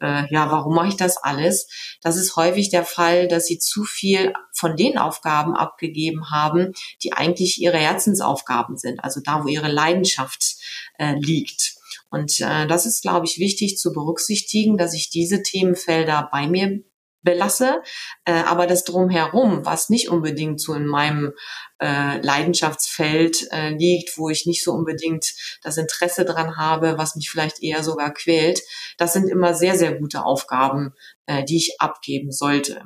[0.00, 1.66] äh, ja, warum mache ich das alles?
[2.00, 7.12] Das ist häufig der Fall, dass sie zu viel von den Aufgaben abgegeben haben, die
[7.12, 10.56] eigentlich ihre Herzensaufgaben sind, also da, wo ihre Leidenschaft
[10.98, 11.74] äh, liegt.
[12.10, 16.82] Und äh, das ist, glaube ich, wichtig zu berücksichtigen, dass ich diese Themenfelder bei mir
[17.22, 17.82] belasse,
[18.24, 21.32] äh, aber das drumherum, was nicht unbedingt so in meinem
[21.80, 25.26] äh, Leidenschaftsfeld äh, liegt, wo ich nicht so unbedingt
[25.62, 28.60] das Interesse dran habe, was mich vielleicht eher sogar quält,
[28.98, 30.94] das sind immer sehr, sehr gute Aufgaben,
[31.26, 32.84] äh, die ich abgeben sollte.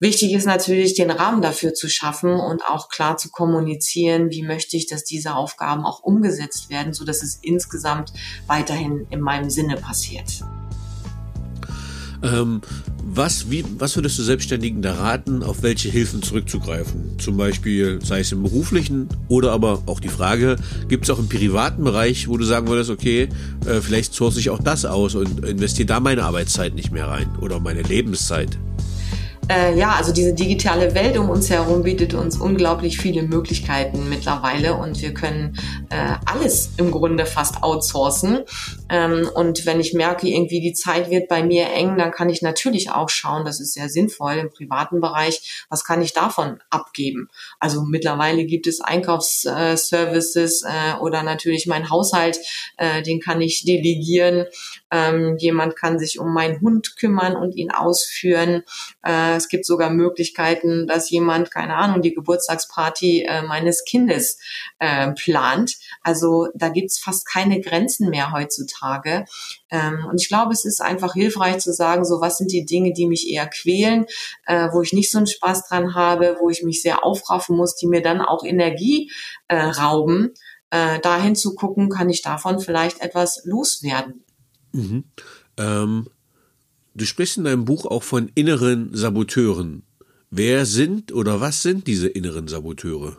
[0.00, 4.76] Wichtig ist natürlich, den Rahmen dafür zu schaffen und auch klar zu kommunizieren, wie möchte
[4.76, 8.12] ich, dass diese Aufgaben auch umgesetzt werden, so dass es insgesamt
[8.46, 10.44] weiterhin in meinem Sinne passiert.
[12.22, 12.60] Ähm,
[13.18, 17.18] was, wie, was würdest du Selbstständigen da raten, auf welche Hilfen zurückzugreifen?
[17.18, 20.56] Zum Beispiel, sei es im beruflichen oder aber auch die Frage,
[20.88, 23.28] gibt es auch im privaten Bereich, wo du sagen würdest, okay,
[23.66, 27.28] äh, vielleicht source ich auch das aus und investiere da meine Arbeitszeit nicht mehr rein
[27.40, 28.56] oder meine Lebenszeit?
[29.50, 34.74] Äh, ja, also diese digitale Welt um uns herum bietet uns unglaublich viele Möglichkeiten mittlerweile
[34.74, 35.58] und wir können
[35.88, 38.40] äh, alles im Grunde fast outsourcen.
[38.90, 42.42] Ähm, und wenn ich merke, irgendwie die Zeit wird bei mir eng, dann kann ich
[42.42, 47.28] natürlich auch schauen, das ist sehr sinnvoll im privaten Bereich, was kann ich davon abgeben?
[47.58, 52.38] Also mittlerweile gibt es Einkaufsservices äh, oder natürlich mein Haushalt,
[52.76, 54.44] äh, den kann ich delegieren.
[54.90, 58.62] Ähm, jemand kann sich um meinen Hund kümmern und ihn ausführen.
[59.02, 64.38] Äh, es gibt sogar Möglichkeiten, dass jemand, keine Ahnung, die Geburtstagsparty äh, meines Kindes
[64.78, 65.76] äh, plant.
[66.02, 69.24] Also da gibt's fast keine Grenzen mehr heutzutage.
[69.70, 72.92] Ähm, und ich glaube, es ist einfach hilfreich zu sagen, so was sind die Dinge,
[72.92, 74.04] die mich eher quälen,
[74.46, 77.76] äh, wo ich nicht so einen Spaß dran habe, wo ich mich sehr aufraffen muss,
[77.76, 79.10] die mir dann auch Energie
[79.48, 80.34] äh, rauben.
[80.70, 84.24] Äh, dahin zu gucken, kann ich davon vielleicht etwas loswerden.
[84.72, 85.04] Mhm.
[85.56, 86.08] Ähm,
[86.98, 89.84] Du sprichst in deinem Buch auch von inneren Saboteuren.
[90.30, 93.16] Wer sind oder was sind diese inneren Saboteure?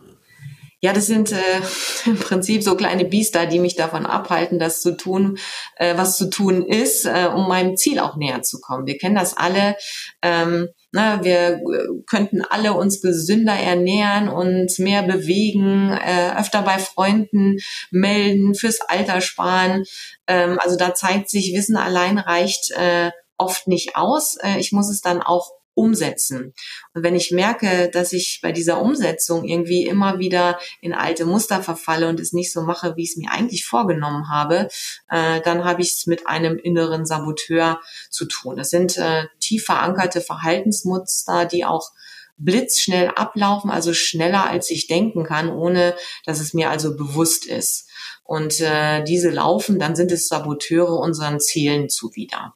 [0.81, 1.37] Ja, das sind äh,
[2.05, 5.37] im Prinzip so kleine Biester, die mich davon abhalten, das zu tun,
[5.77, 8.85] äh, was zu tun ist, äh, um meinem Ziel auch näher zu kommen.
[8.85, 9.77] Wir kennen das alle.
[10.21, 11.61] Ähm, na, wir
[12.05, 17.59] könnten alle uns gesünder ernähren, uns mehr bewegen, äh, öfter bei Freunden
[17.91, 19.85] melden, fürs Alter sparen.
[20.27, 24.37] Ähm, also da zeigt sich, Wissen allein reicht äh, oft nicht aus.
[24.43, 26.53] Äh, ich muss es dann auch umsetzen.
[26.93, 31.63] Und wenn ich merke, dass ich bei dieser Umsetzung irgendwie immer wieder in alte Muster
[31.63, 34.67] verfalle und es nicht so mache, wie ich es mir eigentlich vorgenommen habe,
[35.09, 38.57] äh, dann habe ich es mit einem inneren Saboteur zu tun.
[38.57, 41.91] Das sind äh, tief verankerte Verhaltensmuster, die auch
[42.37, 47.89] blitzschnell ablaufen, also schneller als ich denken kann, ohne dass es mir also bewusst ist.
[48.23, 52.53] Und äh, diese laufen, dann sind es Saboteure unseren Zielen zuwider.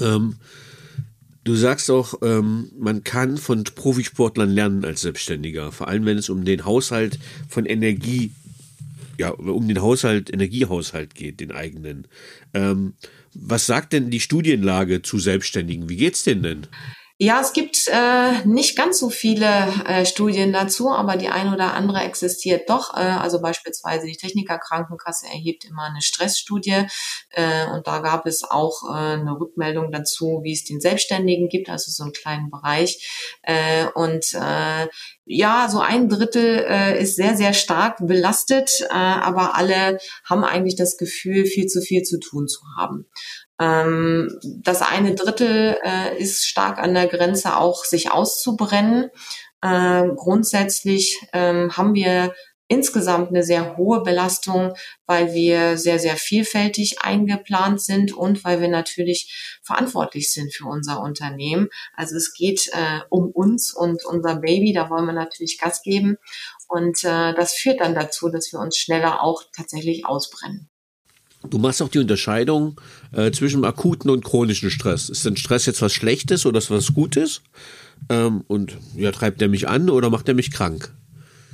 [0.00, 0.36] Ähm,
[1.44, 6.28] du sagst auch, ähm, man kann von Profisportlern lernen als Selbstständiger, vor allem wenn es
[6.28, 8.32] um den Haushalt von Energie,
[9.18, 12.06] ja, um den Haushalt, Energiehaushalt geht, den eigenen.
[12.54, 12.94] Ähm,
[13.34, 15.88] was sagt denn die Studienlage zu Selbstständigen?
[15.88, 16.66] Wie geht's denen denn?
[17.20, 19.44] Ja, es gibt äh, nicht ganz so viele
[19.86, 22.94] äh, Studien dazu, aber die eine oder andere existiert doch.
[22.96, 26.86] Äh, also beispielsweise die Technikerkrankenkasse erhebt immer eine Stressstudie
[27.30, 31.68] äh, und da gab es auch äh, eine Rückmeldung dazu, wie es den Selbstständigen gibt,
[31.68, 33.36] also so einen kleinen Bereich.
[33.42, 34.86] Äh, und äh,
[35.24, 40.76] ja, so ein Drittel äh, ist sehr, sehr stark belastet, äh, aber alle haben eigentlich
[40.76, 43.06] das Gefühl, viel zu viel zu tun zu haben.
[43.60, 49.10] Ähm, das eine Drittel äh, ist stark an der Grenze auch sich auszubrennen.
[49.62, 52.32] Äh, grundsätzlich ähm, haben wir
[52.68, 54.74] insgesamt eine sehr hohe Belastung,
[55.06, 61.00] weil wir sehr, sehr vielfältig eingeplant sind und weil wir natürlich verantwortlich sind für unser
[61.00, 61.68] Unternehmen.
[61.94, 66.18] Also es geht äh, um uns und unser Baby, da wollen wir natürlich Gas geben.
[66.68, 70.67] Und äh, das führt dann dazu, dass wir uns schneller auch tatsächlich ausbrennen.
[71.48, 72.80] Du machst auch die Unterscheidung
[73.12, 75.08] äh, zwischen akuten und chronischen Stress.
[75.08, 77.42] Ist denn Stress jetzt was Schlechtes oder was Gutes?
[78.10, 80.92] Ähm, und ja, treibt der mich an oder macht er mich krank?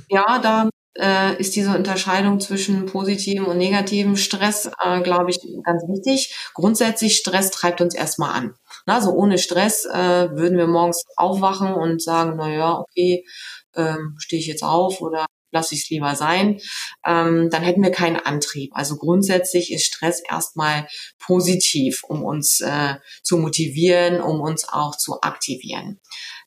[0.09, 5.83] Ja, da äh, ist diese Unterscheidung zwischen positivem und negativem Stress, äh, glaube ich, ganz
[5.87, 6.33] wichtig.
[6.53, 8.53] Grundsätzlich Stress treibt uns erstmal an.
[8.85, 13.25] Also ohne Stress äh, würden wir morgens aufwachen und sagen, na ja, okay,
[13.75, 16.59] ähm, stehe ich jetzt auf oder lasse ich es lieber sein,
[17.05, 18.71] ähm, dann hätten wir keinen Antrieb.
[18.75, 20.87] Also grundsätzlich ist Stress erstmal
[21.19, 25.99] positiv, um uns äh, zu motivieren, um uns auch zu aktivieren.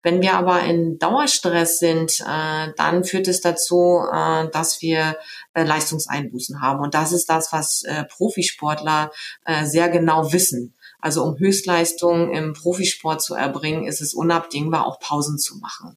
[0.02, 5.18] Wenn wir aber in Dauerstress sind, äh, dann führt es dazu, äh, dass wir
[5.54, 6.80] äh, Leistungseinbußen haben.
[6.80, 9.10] Und das ist das, was äh, Profisportler
[9.44, 10.76] äh, sehr genau wissen.
[11.00, 15.96] Also um Höchstleistung im Profisport zu erbringen, ist es unabdingbar, auch Pausen zu machen.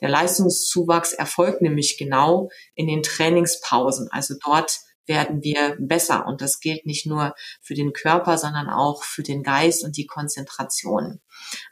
[0.00, 4.08] Der Leistungszuwachs erfolgt nämlich genau in den Trainingspausen.
[4.10, 4.80] Also dort
[5.10, 6.26] werden wir besser.
[6.26, 10.06] Und das gilt nicht nur für den Körper, sondern auch für den Geist und die
[10.06, 11.20] Konzentration.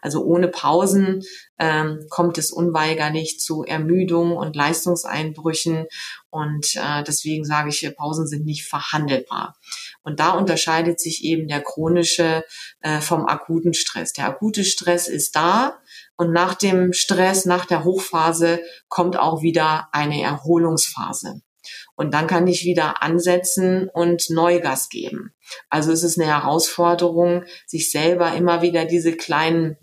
[0.01, 1.23] Also ohne Pausen
[1.59, 5.87] ähm, kommt es unweigerlich zu Ermüdung und Leistungseinbrüchen.
[6.31, 9.57] Und äh, deswegen sage ich, Pausen sind nicht verhandelbar.
[10.03, 12.45] Und da unterscheidet sich eben der chronische
[12.81, 14.13] äh, vom akuten Stress.
[14.13, 15.79] Der akute Stress ist da
[16.17, 21.43] und nach dem Stress, nach der Hochphase kommt auch wieder eine Erholungsphase.
[21.97, 25.35] Und dann kann ich wieder ansetzen und Neugas geben.
[25.69, 29.77] Also es ist eine Herausforderung, sich selber immer wieder diese kleinen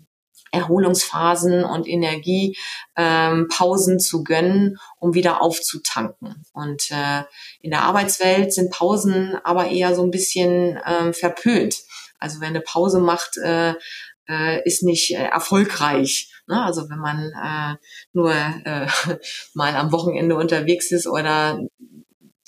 [0.52, 6.44] Erholungsphasen und Energiepausen ähm, zu gönnen, um wieder aufzutanken.
[6.52, 7.24] Und äh,
[7.60, 11.82] in der Arbeitswelt sind Pausen aber eher so ein bisschen ähm, verpönt.
[12.18, 13.74] Also wer eine Pause macht, äh,
[14.28, 16.32] äh, ist nicht äh, erfolgreich.
[16.46, 16.62] Ne?
[16.62, 17.76] Also wenn man äh,
[18.12, 18.86] nur äh,
[19.54, 21.60] mal am Wochenende unterwegs ist oder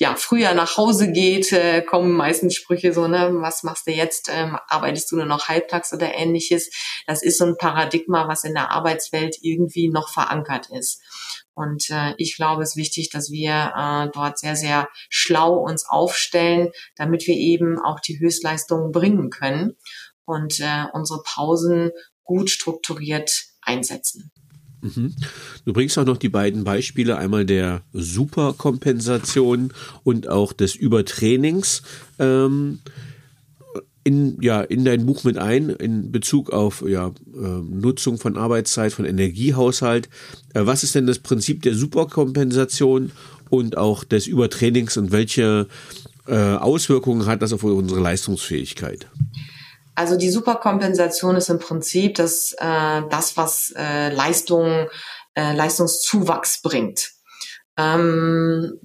[0.00, 4.30] ja, früher nach Hause geht, äh, kommen meistens Sprüche so, ne, was machst du jetzt?
[4.32, 6.70] Ähm, arbeitest du nur noch halbtags oder ähnliches?
[7.06, 11.02] Das ist so ein Paradigma, was in der Arbeitswelt irgendwie noch verankert ist.
[11.54, 15.84] Und äh, ich glaube, es ist wichtig, dass wir äh, dort sehr, sehr schlau uns
[15.88, 19.76] aufstellen, damit wir eben auch die Höchstleistungen bringen können
[20.24, 21.90] und äh, unsere Pausen
[22.22, 24.30] gut strukturiert einsetzen.
[24.80, 25.14] Mhm.
[25.64, 29.72] Du bringst auch noch die beiden Beispiele, einmal der Superkompensation
[30.04, 31.82] und auch des Übertrainings
[32.18, 32.78] ähm,
[34.04, 38.92] in, ja, in dein Buch mit ein, in Bezug auf ja, äh, Nutzung von Arbeitszeit,
[38.92, 40.08] von Energiehaushalt.
[40.54, 43.10] Äh, was ist denn das Prinzip der Superkompensation
[43.50, 45.66] und auch des Übertrainings und welche
[46.26, 49.08] äh, Auswirkungen hat das auf unsere Leistungsfähigkeit?
[49.98, 54.88] Also die Superkompensation ist im Prinzip das, äh, das was äh, Leistung,
[55.34, 57.10] äh, Leistungszuwachs bringt.
[57.76, 58.78] Ähm,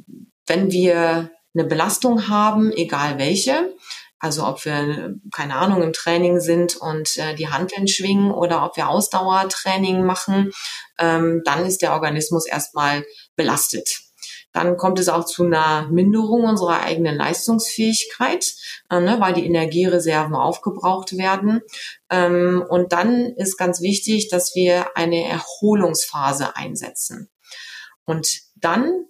[0.47, 3.75] wenn wir eine Belastung haben, egal welche,
[4.17, 8.75] also ob wir, keine Ahnung, im Training sind und äh, die Handeln schwingen oder ob
[8.75, 10.51] wir Ausdauertraining machen,
[10.97, 13.99] ähm, dann ist der Organismus erstmal belastet.
[14.53, 18.53] Dann kommt es auch zu einer Minderung unserer eigenen Leistungsfähigkeit,
[18.89, 21.61] äh, ne, weil die Energiereserven aufgebraucht werden.
[22.09, 27.29] Ähm, und dann ist ganz wichtig, dass wir eine Erholungsphase einsetzen.
[28.05, 29.05] Und dann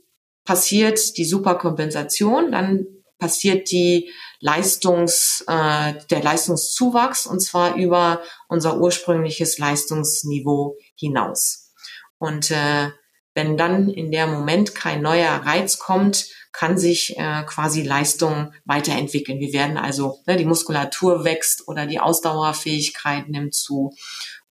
[0.46, 2.86] passiert die Superkompensation, dann
[3.20, 11.72] passiert die Leistungs, äh, der Leistungszuwachs und zwar über unser ursprüngliches Leistungsniveau hinaus.
[12.18, 12.90] Und äh,
[13.36, 19.40] wenn dann in der Moment kein neuer Reiz kommt, kann sich äh, quasi Leistung weiterentwickeln.
[19.40, 23.92] Wir werden also, ne, die Muskulatur wächst oder die Ausdauerfähigkeit nimmt zu.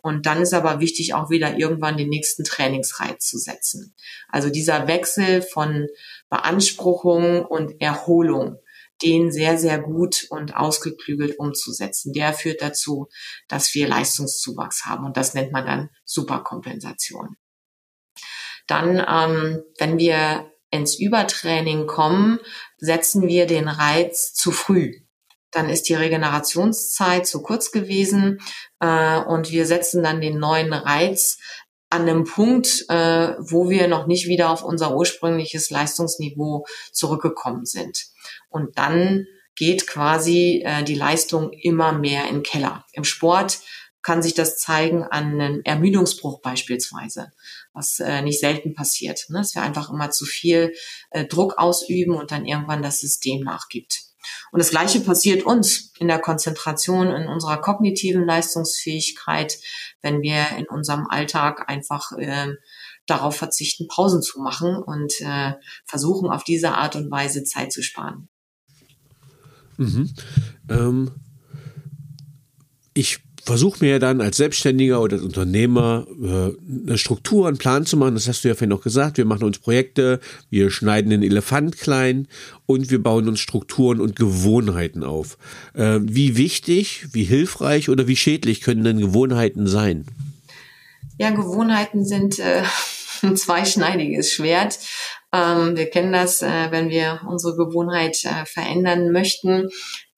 [0.03, 3.95] Und dann ist aber wichtig, auch wieder irgendwann den nächsten Trainingsreiz zu setzen.
[4.29, 5.87] Also dieser Wechsel von
[6.29, 8.59] Beanspruchung und Erholung,
[9.01, 13.09] den sehr, sehr gut und ausgeklügelt umzusetzen, der führt dazu,
[13.47, 15.07] dass wir Leistungszuwachs haben.
[15.07, 17.37] Und das nennt man dann Superkompensation.
[18.67, 22.39] Dann, ähm, wenn wir ins Übertraining kommen,
[22.79, 25.03] setzen wir den Reiz zu früh.
[25.51, 28.41] Dann ist die Regenerationszeit zu kurz gewesen
[28.81, 31.39] äh, und wir setzen dann den neuen Reiz
[31.91, 38.07] an einem Punkt, äh, wo wir noch nicht wieder auf unser ursprüngliches Leistungsniveau zurückgekommen sind.
[38.49, 42.87] Und dann geht quasi äh, die Leistung immer mehr in den Keller.
[42.93, 43.61] Im Sport
[44.01, 47.31] kann sich das zeigen an einem Ermüdungsbruch beispielsweise,
[47.73, 49.39] was äh, nicht selten passiert, ne?
[49.39, 50.73] dass wir einfach immer zu viel
[51.11, 54.03] äh, Druck ausüben und dann irgendwann das System nachgibt.
[54.53, 59.59] Und das Gleiche passiert uns in der Konzentration, in unserer kognitiven Leistungsfähigkeit,
[60.01, 62.53] wenn wir in unserem Alltag einfach äh,
[63.07, 65.55] darauf verzichten, Pausen zu machen und äh,
[65.85, 68.29] versuchen, auf diese Art und Weise Zeit zu sparen.
[69.77, 70.15] Mhm.
[70.69, 71.11] Ähm,
[72.95, 77.97] ich versuche mir dann als Selbstständiger oder als Unternehmer äh, eine Struktur, einen Plan zu
[77.97, 78.15] machen.
[78.15, 79.19] Das hast du ja vorhin noch gesagt.
[79.19, 82.29] Wir machen uns Projekte, wir schneiden den Elefant klein
[82.67, 85.39] und wir bauen uns Strukturen und Gewohnheiten auf.
[85.75, 90.07] Äh, wie wichtig, wie hilfreich oder wie schädlich können denn Gewohnheiten sein?
[91.19, 92.63] Ja, Gewohnheiten sind äh,
[93.23, 94.79] ein zweischneidiges Schwert.
[95.33, 99.69] Ähm, wir kennen das, äh, wenn wir unsere Gewohnheit äh, verändern möchten,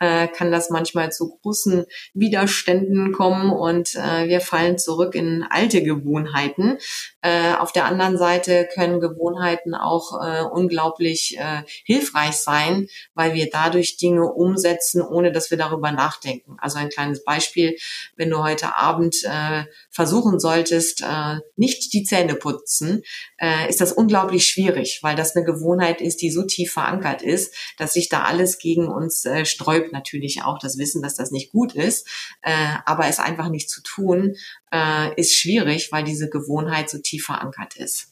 [0.01, 5.83] äh, kann das manchmal zu großen Widerständen kommen und äh, wir fallen zurück in alte
[5.83, 6.79] Gewohnheiten.
[7.23, 13.49] Äh, auf der anderen Seite können Gewohnheiten auch äh, unglaublich äh, hilfreich sein, weil wir
[13.51, 16.57] dadurch Dinge umsetzen, ohne dass wir darüber nachdenken.
[16.59, 17.77] Also ein kleines Beispiel,
[18.17, 23.03] wenn du heute Abend äh, versuchen solltest, äh, nicht die Zähne putzen,
[23.39, 27.55] äh, ist das unglaublich schwierig, weil das eine Gewohnheit ist, die so tief verankert ist,
[27.79, 31.53] dass sich da alles gegen uns äh, sträubt natürlich auch das Wissen, dass das nicht
[31.53, 32.09] gut ist,
[32.43, 34.35] äh, aber es einfach nicht zu tun,
[34.73, 38.09] äh, ist schwierig, weil diese Gewohnheit so tief verankert ist.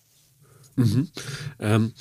[0.77, 1.11] Mhm.
[1.59, 1.93] Ähm,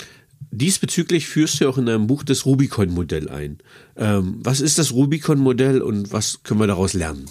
[0.50, 3.58] diesbezüglich führst du auch in deinem Buch das Rubicon-Modell ein.
[3.96, 7.30] Ähm, was ist das Rubicon-Modell und was können wir daraus lernen?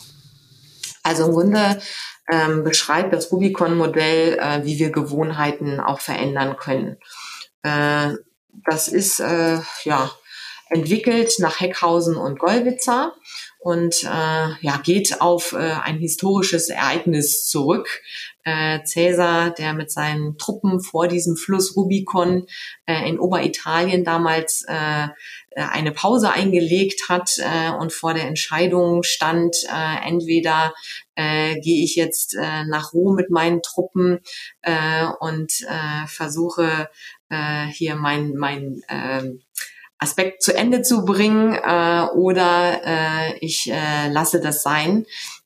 [1.04, 1.82] Also im Grunde
[2.32, 6.98] ähm, beschreibt das Rubicon-Modell, äh, wie wir Gewohnheiten auch verändern können.
[7.64, 8.16] Äh,
[8.70, 10.12] das ist äh, ja
[10.72, 13.14] entwickelt nach Heckhausen und Gollwitzer
[13.60, 18.02] und äh, ja, geht auf äh, ein historisches Ereignis zurück.
[18.44, 22.48] Äh, Caesar, der mit seinen Truppen vor diesem Fluss Rubicon
[22.88, 25.10] äh, in Oberitalien damals äh,
[25.56, 30.74] eine Pause eingelegt hat äh, und vor der Entscheidung stand, äh, entweder
[31.16, 34.22] äh, gehe ich jetzt äh, nach Rom mit meinen Truppen
[34.62, 36.90] äh, und äh, versuche
[37.30, 39.34] äh, hier mein, mein äh,
[40.02, 45.06] Aspekt zu Ende zu bringen äh, oder äh, ich äh, lasse das sein.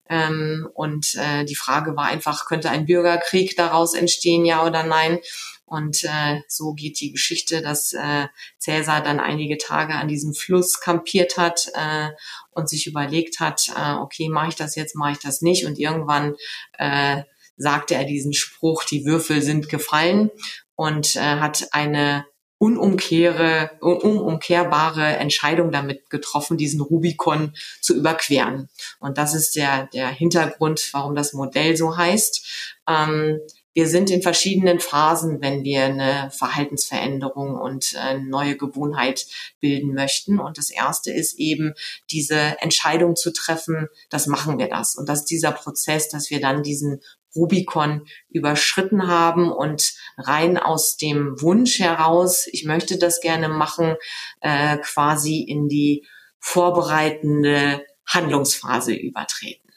[0.09, 5.19] Ähm, und äh, die Frage war einfach, könnte ein Bürgerkrieg daraus entstehen, ja oder nein?
[5.65, 8.27] Und äh, so geht die Geschichte, dass äh,
[8.57, 12.11] Cäsar dann einige Tage an diesem Fluss kampiert hat äh,
[12.51, 15.65] und sich überlegt hat, äh, okay, mache ich das jetzt, mache ich das nicht?
[15.65, 16.35] Und irgendwann
[16.77, 17.23] äh,
[17.57, 20.29] sagte er diesen Spruch, die Würfel sind gefallen
[20.75, 22.25] und äh, hat eine
[22.57, 28.69] unumkehre, unumkehrbare Entscheidung damit getroffen, diesen Rubikon zu überqueren.
[28.99, 32.81] Und das ist der, der Hintergrund, warum das Modell so heißt.
[32.87, 33.39] Ähm,
[33.75, 39.27] wir sind in verschiedenen Phasen, wenn wir eine Verhaltensveränderung und eine neue Gewohnheit
[39.59, 40.39] bilden möchten.
[40.39, 41.73] Und das erste ist eben
[42.09, 44.95] diese Entscheidung zu treffen, das machen wir das.
[44.95, 47.01] Und das ist dieser Prozess, dass wir dann diesen
[47.35, 53.95] Rubikon überschritten haben und rein aus dem Wunsch heraus, ich möchte das gerne machen,
[54.41, 56.07] äh, quasi in die
[56.39, 59.71] vorbereitende Handlungsphase übertreten.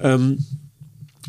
[0.00, 0.61] Ähm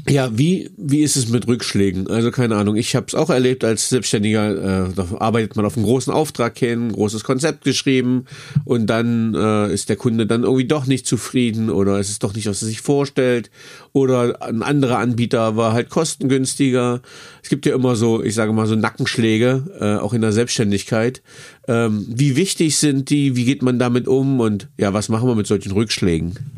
[0.10, 2.08] ja, wie, wie ist es mit Rückschlägen?
[2.08, 5.78] Also keine Ahnung, ich habe es auch erlebt als Selbstständiger, äh, da arbeitet man auf
[5.78, 8.26] einen großen Auftrag hin, großes Konzept geschrieben
[8.66, 12.34] und dann äh, ist der Kunde dann irgendwie doch nicht zufrieden oder es ist doch
[12.34, 13.49] nicht, was er sich vorstellt
[13.93, 17.01] oder ein anderer Anbieter war halt kostengünstiger.
[17.41, 21.22] Es gibt ja immer so, ich sage mal so Nackenschläge, äh, auch in der Selbstständigkeit.
[21.68, 23.38] Ähm, wie wichtig sind die?
[23.38, 24.41] Wie geht man damit um?
[24.41, 26.53] Und ja, was machen wir mit solchen Rückschlägen?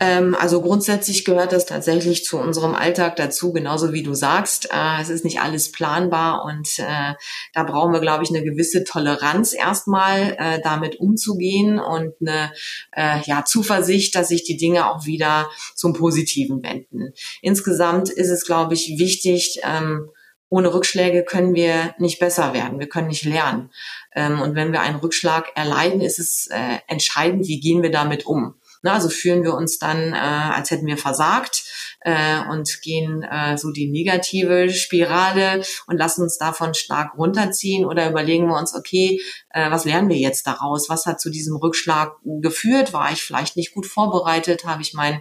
[0.00, 4.66] Ähm, also grundsätzlich gehört das tatsächlich zu unserem Alltag dazu, genauso wie du sagst.
[4.72, 7.14] Äh, es ist nicht alles planbar und äh,
[7.52, 12.52] da brauchen wir, glaube ich, eine gewisse Toleranz erstmal, äh, damit umzugehen und eine
[12.92, 17.12] äh, ja, Zuversicht, dass sich die Dinge auch wieder zum Positiven wenden.
[17.42, 20.10] Insgesamt ist es, glaube ich, wichtig, ähm,
[20.50, 23.70] ohne Rückschläge können wir nicht besser werden, wir können nicht lernen.
[24.14, 28.24] Ähm, und wenn wir einen Rückschlag erleiden, ist es äh, entscheidend, wie gehen wir damit
[28.24, 28.54] um.
[28.82, 31.64] Na, also fühlen wir uns dann, äh, als hätten wir versagt
[32.00, 38.08] äh, und gehen äh, so die negative Spirale und lassen uns davon stark runterziehen oder
[38.08, 39.20] überlegen wir uns, okay,
[39.50, 40.88] äh, was lernen wir jetzt daraus?
[40.88, 42.92] Was hat zu diesem Rückschlag geführt?
[42.92, 44.64] War ich vielleicht nicht gut vorbereitet?
[44.64, 45.20] Habe ich mein,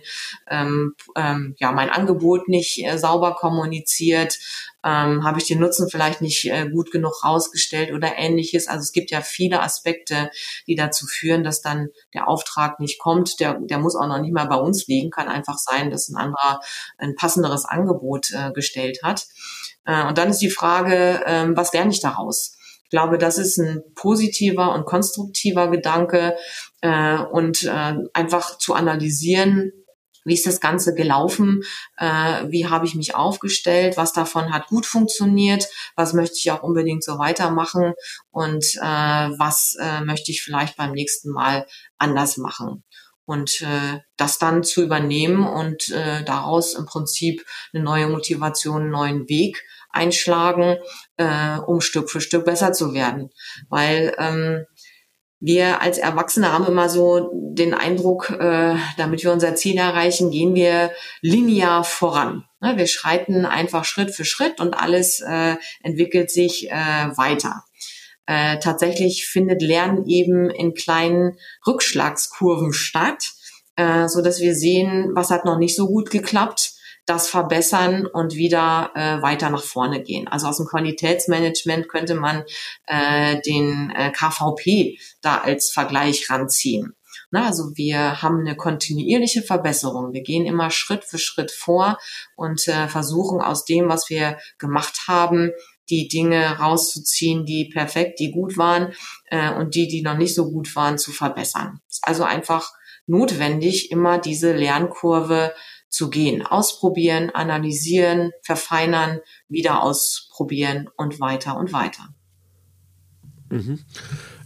[0.49, 4.37] ähm, ähm, ja, mein Angebot nicht äh, sauber kommuniziert?
[4.88, 8.67] Ähm, habe ich den Nutzen vielleicht nicht äh, gut genug rausgestellt oder ähnliches.
[8.67, 10.31] Also es gibt ja viele Aspekte,
[10.65, 13.41] die dazu führen, dass dann der Auftrag nicht kommt.
[13.41, 15.11] Der, der muss auch noch nicht mal bei uns liegen.
[15.11, 16.61] Kann einfach sein, dass ein anderer
[16.97, 19.25] ein passenderes Angebot äh, gestellt hat.
[19.85, 22.53] Äh, und dann ist die Frage, äh, was lerne ich daraus?
[22.83, 26.38] Ich glaube, das ist ein positiver und konstruktiver Gedanke
[26.79, 29.73] äh, und äh, einfach zu analysieren,
[30.28, 31.63] wie ist das Ganze gelaufen?
[31.97, 33.97] Äh, wie habe ich mich aufgestellt?
[33.97, 35.67] Was davon hat gut funktioniert?
[35.95, 37.93] Was möchte ich auch unbedingt so weitermachen?
[38.30, 41.65] Und äh, was äh, möchte ich vielleicht beim nächsten Mal
[41.97, 42.84] anders machen?
[43.25, 48.91] Und äh, das dann zu übernehmen und äh, daraus im Prinzip eine neue Motivation, einen
[48.91, 50.78] neuen Weg einschlagen,
[51.17, 53.30] äh, um Stück für Stück besser zu werden.
[53.69, 54.65] Weil ähm,
[55.39, 60.55] wir als Erwachsene haben immer so den Eindruck, äh, damit wir unser Ziel erreichen, gehen
[60.55, 62.45] wir linear voran.
[62.59, 67.63] Ne, wir schreiten einfach Schritt für Schritt und alles äh, entwickelt sich äh, weiter.
[68.25, 73.31] Äh, tatsächlich findet Lernen eben in kleinen Rückschlagskurven statt,
[73.75, 76.73] äh, so dass wir sehen, was hat noch nicht so gut geklappt,
[77.07, 80.27] das verbessern und wieder äh, weiter nach vorne gehen.
[80.27, 82.43] Also aus dem Qualitätsmanagement könnte man
[82.85, 86.93] äh, den äh, KVP da als Vergleich ranziehen.
[87.31, 90.13] Na, also wir haben eine kontinuierliche Verbesserung.
[90.13, 91.97] Wir gehen immer Schritt für Schritt vor
[92.35, 95.51] und äh, versuchen aus dem, was wir gemacht haben,
[95.89, 98.93] die Dinge rauszuziehen, die perfekt, die gut waren
[99.27, 101.79] äh, und die, die noch nicht so gut waren, zu verbessern.
[101.89, 102.73] Ist also einfach
[103.05, 105.53] notwendig, immer diese Lernkurve
[105.89, 106.45] zu gehen.
[106.45, 112.09] Ausprobieren, analysieren, verfeinern, wieder ausprobieren und weiter und weiter.
[113.49, 113.79] Mhm.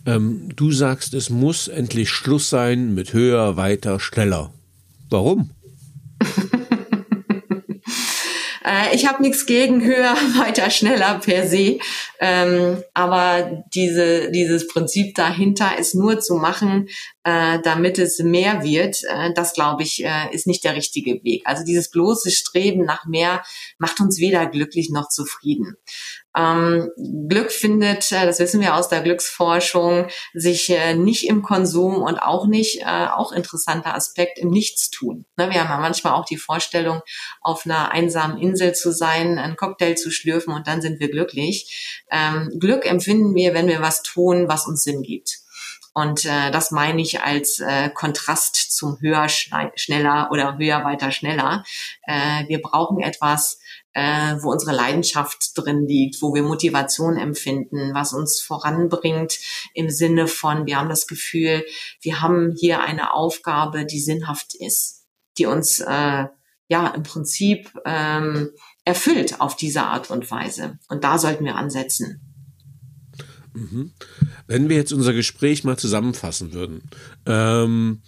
[0.06, 4.54] Ähm, du sagst, es muss endlich Schluss sein mit höher, weiter, schneller.
[5.10, 5.52] Warum?
[8.64, 11.80] Äh, ich habe nichts gegen höher, weiter, schneller per se.
[12.20, 16.88] Ähm, aber diese, dieses Prinzip dahinter ist nur zu machen,
[17.24, 21.44] äh, damit es mehr wird, äh, das glaube ich, äh, ist nicht der richtige Weg.
[21.46, 23.44] Also dieses bloße Streben nach mehr
[23.78, 25.78] macht uns weder glücklich noch zufrieden.
[26.36, 26.90] Ähm,
[27.28, 32.20] Glück findet, äh, das wissen wir aus der Glücksforschung, sich äh, nicht im Konsum und
[32.20, 35.26] auch nicht, äh, auch interessanter Aspekt, im Nichtstun.
[35.36, 37.02] Ne, wir haben ja manchmal auch die Vorstellung,
[37.42, 42.04] auf einer einsamen Insel zu sein, einen Cocktail zu schlürfen und dann sind wir glücklich.
[42.10, 45.42] Ähm, Glück empfinden wir, wenn wir was tun, was uns Sinn gibt.
[45.94, 51.66] Und äh, das meine ich als äh, Kontrast zum höher, schneller oder höher, weiter, schneller.
[52.04, 53.60] Äh, wir brauchen etwas,
[53.94, 59.38] äh, wo unsere Leidenschaft drin liegt, wo wir Motivation empfinden, was uns voranbringt
[59.74, 61.66] im Sinne von, wir haben das Gefühl,
[62.02, 65.06] wir haben hier eine Aufgabe, die sinnhaft ist,
[65.38, 66.26] die uns äh,
[66.68, 68.52] ja im Prinzip ähm,
[68.86, 70.80] erfüllt auf diese Art und Weise.
[70.88, 72.22] Und da sollten wir ansetzen.
[73.54, 73.92] Mhm.
[74.48, 76.90] Wenn wir jetzt unser Gespräch mal zusammenfassen würden,
[77.26, 78.02] ähm,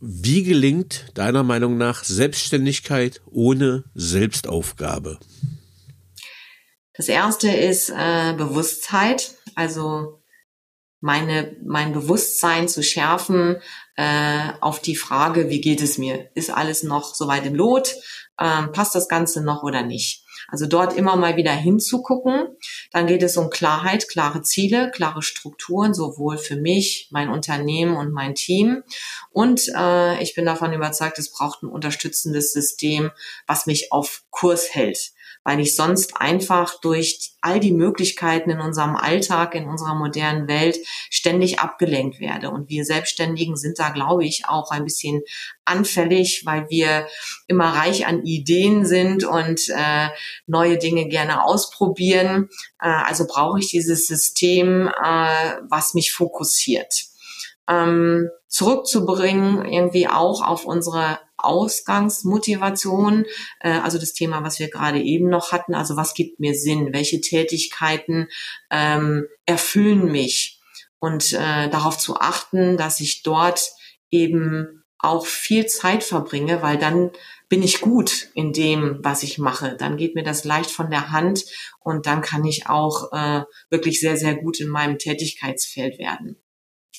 [0.00, 5.18] wie gelingt deiner Meinung nach Selbstständigkeit ohne Selbstaufgabe?
[6.94, 10.22] Das erste ist äh, Bewusstheit, also
[11.00, 13.56] meine, mein Bewusstsein zu schärfen
[13.96, 16.30] äh, auf die Frage, wie geht es mir?
[16.34, 17.94] Ist alles noch soweit im Lot?
[18.40, 20.24] Ähm, passt das Ganze noch oder nicht?
[20.50, 22.56] Also dort immer mal wieder hinzugucken.
[22.90, 28.12] Dann geht es um Klarheit, klare Ziele, klare Strukturen, sowohl für mich, mein Unternehmen und
[28.12, 28.82] mein Team.
[29.30, 33.10] Und äh, ich bin davon überzeugt, es braucht ein unterstützendes System,
[33.46, 35.12] was mich auf Kurs hält
[35.48, 40.76] weil ich sonst einfach durch all die Möglichkeiten in unserem Alltag, in unserer modernen Welt
[41.08, 42.50] ständig abgelenkt werde.
[42.50, 45.22] Und wir Selbstständigen sind da, glaube ich, auch ein bisschen
[45.64, 47.06] anfällig, weil wir
[47.46, 50.08] immer reich an Ideen sind und äh,
[50.46, 52.50] neue Dinge gerne ausprobieren.
[52.78, 57.06] Äh, also brauche ich dieses System, äh, was mich fokussiert.
[57.68, 63.26] Ähm, zurückzubringen, irgendwie auch auf unsere Ausgangsmotivation,
[63.60, 66.92] äh, also das Thema, was wir gerade eben noch hatten, also was gibt mir Sinn,
[66.92, 68.28] welche Tätigkeiten
[68.70, 70.60] ähm, erfüllen mich
[70.98, 73.70] und äh, darauf zu achten, dass ich dort
[74.10, 77.10] eben auch viel Zeit verbringe, weil dann
[77.48, 79.76] bin ich gut in dem, was ich mache.
[79.76, 81.44] Dann geht mir das leicht von der Hand
[81.80, 86.36] und dann kann ich auch äh, wirklich sehr, sehr gut in meinem Tätigkeitsfeld werden.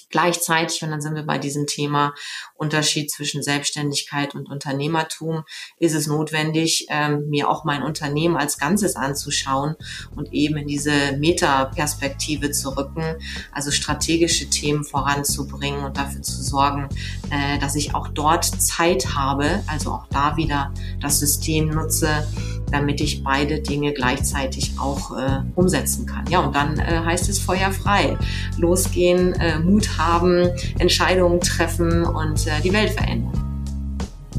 [0.10, 2.14] Gleichzeitig, und dann sind wir bei diesem Thema
[2.55, 5.43] Unterschied zwischen Selbstständigkeit und Unternehmertum,
[5.78, 9.76] ist es notwendig, ähm, mir auch mein Unternehmen als Ganzes anzuschauen
[10.16, 13.16] und eben in diese Metaperspektive zu rücken,
[13.51, 16.89] also strategische Themen voranzubringen und dafür zu sorgen,
[17.30, 22.28] äh, dass ich auch dort Zeit habe, also auch da wieder das System nutze,
[22.72, 26.26] damit ich beide Dinge gleichzeitig auch äh, umsetzen kann.
[26.30, 28.17] Ja, und dann äh, heißt es Feuer frei.
[28.57, 33.34] Losgehen, äh, Mut haben, Entscheidungen treffen und äh, die Welt verändern.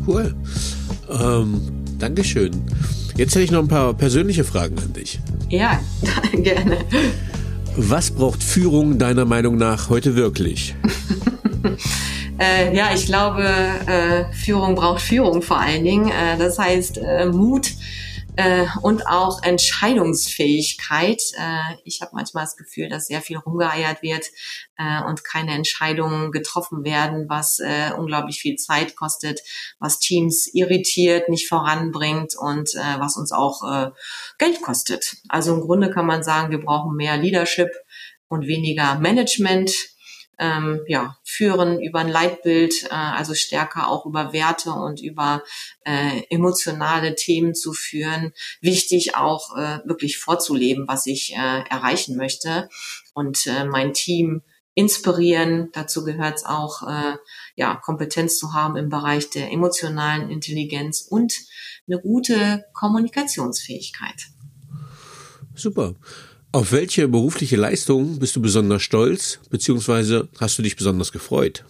[0.06, 0.34] Cool.
[1.08, 1.60] Ähm,
[1.98, 2.52] Dankeschön.
[3.16, 5.20] Jetzt hätte ich noch ein paar persönliche Fragen an dich.
[5.50, 5.80] Ja,
[6.32, 6.78] gerne.
[7.76, 10.74] Was braucht Führung deiner Meinung nach heute wirklich?
[12.38, 16.08] äh, ja, ich glaube, äh, Führung braucht Führung vor allen Dingen.
[16.08, 17.72] Äh, das heißt äh, Mut,
[18.40, 21.20] äh, und auch Entscheidungsfähigkeit.
[21.38, 24.24] Äh, ich habe manchmal das Gefühl, dass sehr viel rumgeeiert wird
[24.78, 29.40] äh, und keine Entscheidungen getroffen werden, was äh, unglaublich viel Zeit kostet,
[29.78, 33.90] was Teams irritiert, nicht voranbringt und äh, was uns auch äh,
[34.38, 35.16] Geld kostet.
[35.28, 37.70] Also im Grunde kann man sagen, wir brauchen mehr Leadership
[38.28, 39.70] und weniger Management
[40.40, 45.44] ähm, ja, führen über ein Leitbild, äh, also stärker auch über Werte und über
[45.84, 48.32] äh, emotionale Themen zu führen.
[48.62, 52.68] Wichtig auch äh, wirklich vorzuleben, was ich äh, erreichen möchte
[53.12, 54.42] und äh, mein Team
[54.74, 55.68] inspirieren.
[55.72, 57.16] Dazu gehört es auch, äh,
[57.54, 61.34] ja, Kompetenz zu haben im Bereich der emotionalen Intelligenz und
[61.86, 64.28] eine gute Kommunikationsfähigkeit.
[65.54, 65.96] Super.
[66.52, 71.64] Auf welche berufliche Leistung bist du besonders stolz, beziehungsweise hast du dich besonders gefreut?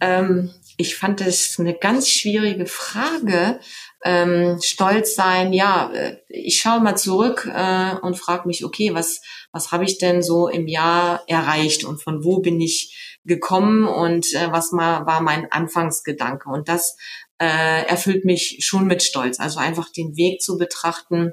[0.00, 3.58] Ähm, ich fand es eine ganz schwierige Frage.
[4.04, 9.20] Ähm, stolz sein, ja, äh, ich schaue mal zurück äh, und frage mich, okay, was,
[9.50, 14.32] was habe ich denn so im Jahr erreicht und von wo bin ich gekommen und
[14.34, 16.48] äh, was mal war mein Anfangsgedanke?
[16.48, 16.96] Und das
[17.40, 19.40] äh, erfüllt mich schon mit Stolz.
[19.40, 21.32] Also einfach den Weg zu betrachten,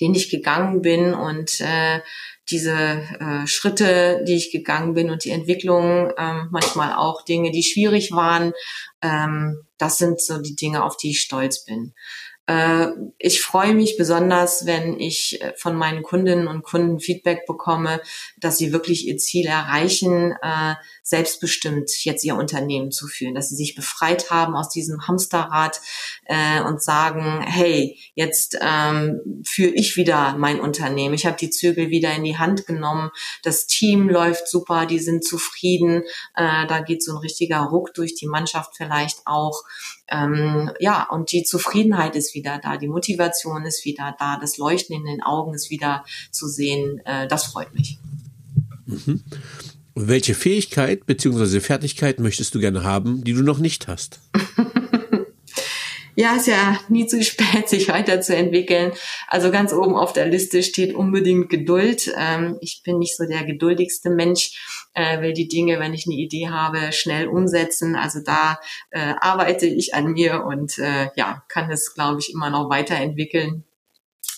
[0.00, 2.00] den ich gegangen bin und äh,
[2.50, 7.64] diese äh, Schritte, die ich gegangen bin und die Entwicklung, ähm, manchmal auch Dinge, die
[7.64, 8.52] schwierig waren,
[9.02, 11.92] ähm, das sind so die Dinge, auf die ich stolz bin.
[12.46, 12.88] Äh,
[13.18, 18.00] ich freue mich besonders, wenn ich äh, von meinen Kundinnen und Kunden Feedback bekomme,
[18.46, 23.56] dass sie wirklich ihr Ziel erreichen, äh, selbstbestimmt jetzt ihr Unternehmen zu führen, dass sie
[23.56, 25.80] sich befreit haben aus diesem Hamsterrad
[26.66, 31.14] und sagen, hey, jetzt ähm, führe ich wieder mein Unternehmen.
[31.14, 33.10] Ich habe die Zügel wieder in die Hand genommen.
[33.44, 36.02] Das Team läuft super, die sind zufrieden.
[36.34, 39.62] da geht so ein richtiger Ruck durch die Mannschaft vielleicht auch.
[40.08, 44.94] Ähm, ja, und die Zufriedenheit ist wieder da, die Motivation ist wieder da, das Leuchten
[44.94, 47.00] in den Augen ist wieder zu sehen.
[47.04, 47.98] Äh, das freut mich.
[48.86, 49.22] Mhm.
[49.94, 51.60] Welche Fähigkeit bzw.
[51.60, 54.20] Fertigkeit möchtest du gerne haben, die du noch nicht hast?
[56.16, 58.92] ja, ist ja nie zu spät, sich weiterzuentwickeln.
[59.28, 62.12] Also ganz oben auf der Liste steht unbedingt Geduld.
[62.18, 66.16] Ähm, ich bin nicht so der geduldigste Mensch, äh, will die Dinge, wenn ich eine
[66.16, 67.96] Idee habe, schnell umsetzen.
[67.96, 68.58] Also da
[68.90, 73.64] äh, arbeite ich an mir und äh, ja, kann es, glaube ich, immer noch weiterentwickeln.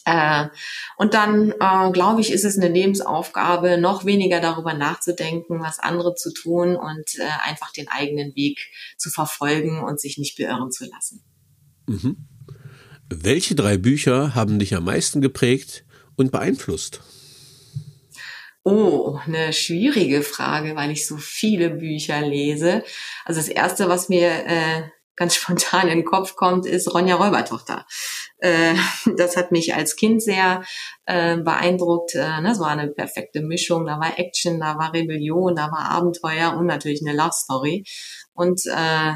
[0.08, 0.48] Äh,
[0.96, 6.14] und dann, äh, glaube ich, ist es eine Lebensaufgabe, noch weniger darüber nachzudenken, was andere
[6.14, 8.58] zu tun und äh, einfach den eigenen Weg
[8.96, 11.22] zu verfolgen und sich nicht beirren zu lassen.
[11.86, 12.16] Mhm.
[13.10, 15.84] Welche drei Bücher haben dich am meisten geprägt
[16.16, 17.00] und beeinflusst?
[18.64, 22.82] Oh, eine schwierige Frage, weil ich so viele Bücher lese.
[23.24, 24.82] Also das erste, was mir äh,
[25.18, 27.84] ganz spontan in den Kopf kommt, ist Ronja Räubertochter.
[28.38, 28.74] Äh,
[29.16, 30.62] das hat mich als Kind sehr
[31.06, 32.14] äh, beeindruckt.
[32.14, 32.54] Äh, ne?
[32.58, 33.84] War eine perfekte Mischung.
[33.84, 37.84] Da war Action, da war Rebellion, da war Abenteuer und natürlich eine Love Story.
[38.32, 39.14] Und äh,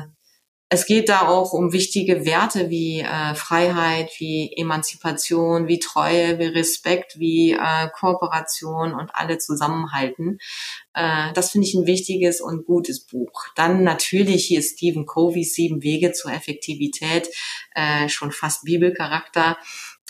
[0.72, 6.46] es geht da auch um wichtige Werte wie äh, Freiheit, wie Emanzipation, wie Treue, wie
[6.46, 10.38] Respekt, wie äh, Kooperation und alle zusammenhalten.
[10.94, 13.48] Äh, das finde ich ein wichtiges und gutes Buch.
[13.54, 17.28] Dann natürlich hier Stephen Covey's Sieben Wege zur Effektivität,
[17.74, 19.58] äh, schon fast Bibelcharakter.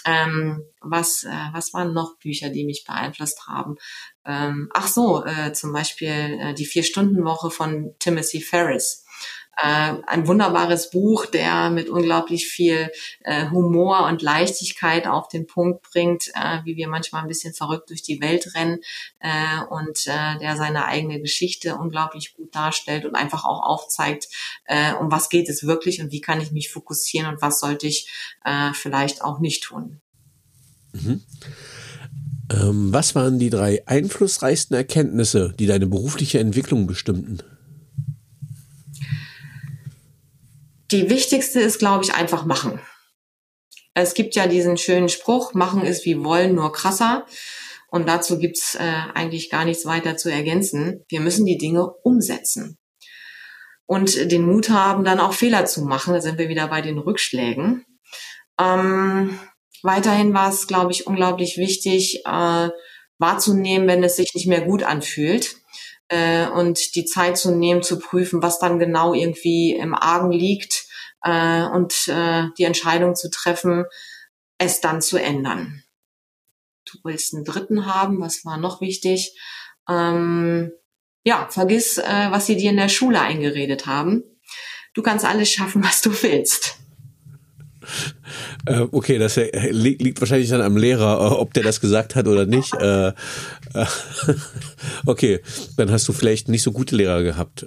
[0.04, 3.78] Ähm, was, äh, was waren noch Bücher, die mich beeinflusst haben?
[4.24, 9.01] Ähm, ach so, äh, zum Beispiel äh, die Vier-Stunden-Woche von Timothy Ferris
[9.56, 12.90] äh, ein wunderbares Buch, der mit unglaublich viel
[13.20, 17.90] äh, Humor und Leichtigkeit auf den Punkt bringt, äh, wie wir manchmal ein bisschen verrückt
[17.90, 18.80] durch die Welt rennen
[19.20, 24.28] äh, und äh, der seine eigene Geschichte unglaublich gut darstellt und einfach auch aufzeigt,
[24.64, 27.86] äh, um was geht es wirklich und wie kann ich mich fokussieren und was sollte
[27.86, 28.10] ich
[28.44, 30.00] äh, vielleicht auch nicht tun.
[30.92, 31.22] Mhm.
[32.52, 37.38] Ähm, was waren die drei einflussreichsten Erkenntnisse, die deine berufliche Entwicklung bestimmten?
[40.92, 42.78] Die wichtigste ist, glaube ich, einfach machen.
[43.94, 47.26] Es gibt ja diesen schönen Spruch, machen ist wie wollen, nur krasser.
[47.88, 51.04] Und dazu gibt's äh, eigentlich gar nichts weiter zu ergänzen.
[51.08, 52.78] Wir müssen die Dinge umsetzen.
[53.86, 56.12] Und den Mut haben, dann auch Fehler zu machen.
[56.12, 57.86] Da sind wir wieder bei den Rückschlägen.
[58.60, 59.38] Ähm,
[59.82, 62.68] weiterhin war es, glaube ich, unglaublich wichtig, äh,
[63.18, 65.61] wahrzunehmen, wenn es sich nicht mehr gut anfühlt
[66.12, 70.84] äh, und die Zeit zu nehmen, zu prüfen, was dann genau irgendwie im Argen liegt
[71.22, 73.86] äh, und äh, die Entscheidung zu treffen,
[74.58, 75.82] es dann zu ändern.
[76.84, 79.38] Du willst einen Dritten haben, was war noch wichtig?
[79.88, 80.72] Ähm,
[81.24, 84.22] ja, vergiss, äh, was sie dir in der Schule eingeredet haben.
[84.92, 86.76] Du kannst alles schaffen, was du willst.
[88.66, 92.28] Äh, okay, das äh, liegt wahrscheinlich dann am Lehrer, äh, ob der das gesagt hat
[92.28, 92.72] oder nicht.
[95.06, 95.40] okay,
[95.76, 97.66] dann hast du vielleicht nicht so gute Lehrer gehabt,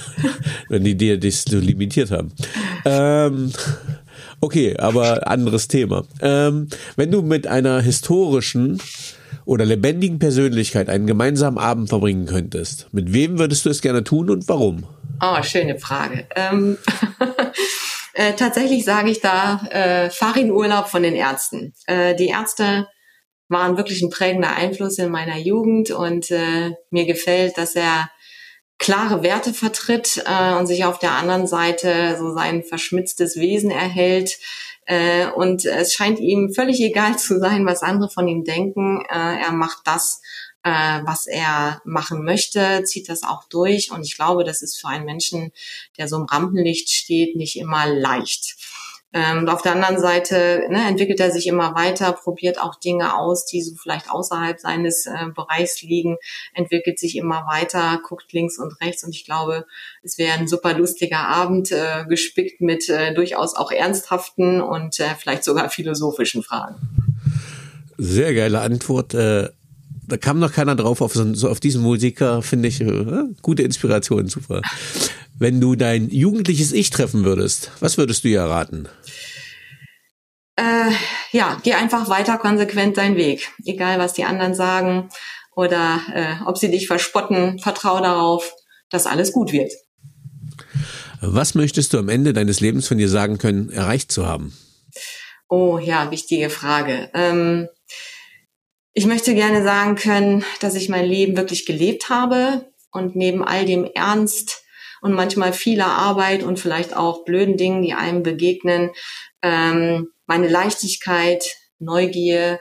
[0.68, 2.32] wenn die dir das so limitiert haben.
[2.84, 3.52] Ähm,
[4.40, 6.04] okay, aber anderes Thema.
[6.20, 8.80] Ähm, wenn du mit einer historischen
[9.44, 14.30] oder lebendigen Persönlichkeit einen gemeinsamen Abend verbringen könntest, mit wem würdest du es gerne tun
[14.30, 14.84] und warum?
[15.22, 16.26] Oh, schöne Frage.
[16.34, 16.76] Ähm,
[18.16, 21.74] äh, tatsächlich sage ich da äh, Farin-Urlaub von den Ärzten.
[21.86, 22.88] Äh, die Ärzte
[23.48, 28.10] waren wirklich ein prägender Einfluss in meiner Jugend und äh, mir gefällt, dass er
[28.78, 34.38] klare Werte vertritt äh, und sich auf der anderen Seite so sein verschmitztes Wesen erhält.
[34.86, 39.04] Äh, und es scheint ihm völlig egal zu sein, was andere von ihm denken.
[39.10, 40.22] Äh, er macht das,
[40.66, 43.92] äh, was er machen möchte, zieht das auch durch.
[43.92, 45.52] Und ich glaube, das ist für einen Menschen,
[45.96, 48.56] der so im Rampenlicht steht, nicht immer leicht.
[49.12, 53.16] Ähm, und auf der anderen Seite ne, entwickelt er sich immer weiter, probiert auch Dinge
[53.16, 56.16] aus, die so vielleicht außerhalb seines äh, Bereichs liegen,
[56.52, 59.04] entwickelt sich immer weiter, guckt links und rechts.
[59.04, 59.66] Und ich glaube,
[60.02, 65.14] es wäre ein super lustiger Abend, äh, gespickt mit äh, durchaus auch ernsthaften und äh,
[65.16, 66.74] vielleicht sogar philosophischen Fragen.
[67.98, 69.14] Sehr geile Antwort.
[70.08, 72.80] Da kam noch keiner drauf auf, so, auf diesen Musiker, finde ich.
[72.80, 74.62] Äh, gute Inspiration, super.
[75.38, 78.88] Wenn du dein jugendliches Ich treffen würdest, was würdest du ihr raten?
[80.56, 80.92] Äh,
[81.32, 83.50] ja, geh einfach weiter konsequent deinen Weg.
[83.64, 85.08] Egal, was die anderen sagen
[85.54, 88.52] oder äh, ob sie dich verspotten, vertrau darauf,
[88.90, 89.72] dass alles gut wird.
[91.20, 94.56] Was möchtest du am Ende deines Lebens von dir sagen können, erreicht zu haben?
[95.48, 97.10] Oh ja, wichtige Frage.
[97.14, 97.68] Ähm,
[98.96, 103.66] ich möchte gerne sagen können, dass ich mein Leben wirklich gelebt habe und neben all
[103.66, 104.64] dem Ernst
[105.02, 108.92] und manchmal vieler Arbeit und vielleicht auch blöden Dingen, die einem begegnen,
[109.42, 111.44] ähm, meine Leichtigkeit,
[111.78, 112.58] Neugier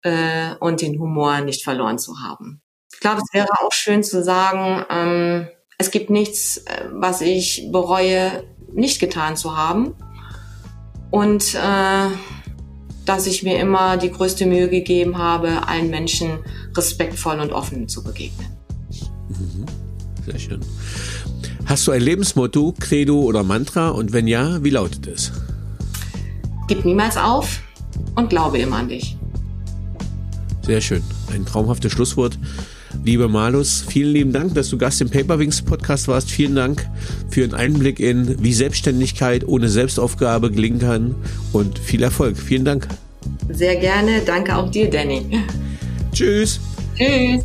[0.00, 2.62] äh, und den Humor nicht verloren zu haben.
[2.90, 7.68] Ich glaube, es wäre auch schön zu sagen, ähm, es gibt nichts, äh, was ich
[7.70, 9.94] bereue, nicht getan zu haben.
[11.10, 12.08] Und äh,
[13.06, 16.40] dass ich mir immer die größte Mühe gegeben habe, allen Menschen
[16.76, 18.48] respektvoll und offen zu begegnen.
[19.28, 19.64] Mhm.
[20.26, 20.60] Sehr schön.
[21.64, 23.88] Hast du ein Lebensmotto, Credo oder Mantra?
[23.88, 25.32] Und wenn ja, wie lautet es?
[26.68, 27.60] Gib niemals auf
[28.16, 29.16] und glaube immer an dich.
[30.62, 31.02] Sehr schön.
[31.32, 32.38] Ein traumhaftes Schlusswort.
[33.04, 36.30] Liebe Malus, vielen lieben Dank, dass du Gast im Paperwings Podcast warst.
[36.30, 36.88] Vielen Dank
[37.28, 41.14] für einen Einblick in, wie Selbstständigkeit ohne Selbstaufgabe gelingen kann
[41.52, 42.36] und viel Erfolg.
[42.36, 42.88] Vielen Dank.
[43.50, 44.22] Sehr gerne.
[44.24, 45.22] Danke auch dir, Danny.
[46.12, 46.60] Tschüss.
[46.96, 47.44] Tschüss.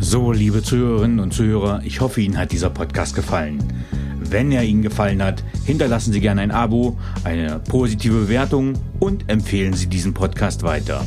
[0.00, 3.62] So, liebe Zuhörerinnen und Zuhörer, ich hoffe, Ihnen hat dieser Podcast gefallen.
[4.20, 9.72] Wenn er Ihnen gefallen hat, hinterlassen Sie gerne ein Abo, eine positive Bewertung und empfehlen
[9.74, 11.06] Sie diesen Podcast weiter.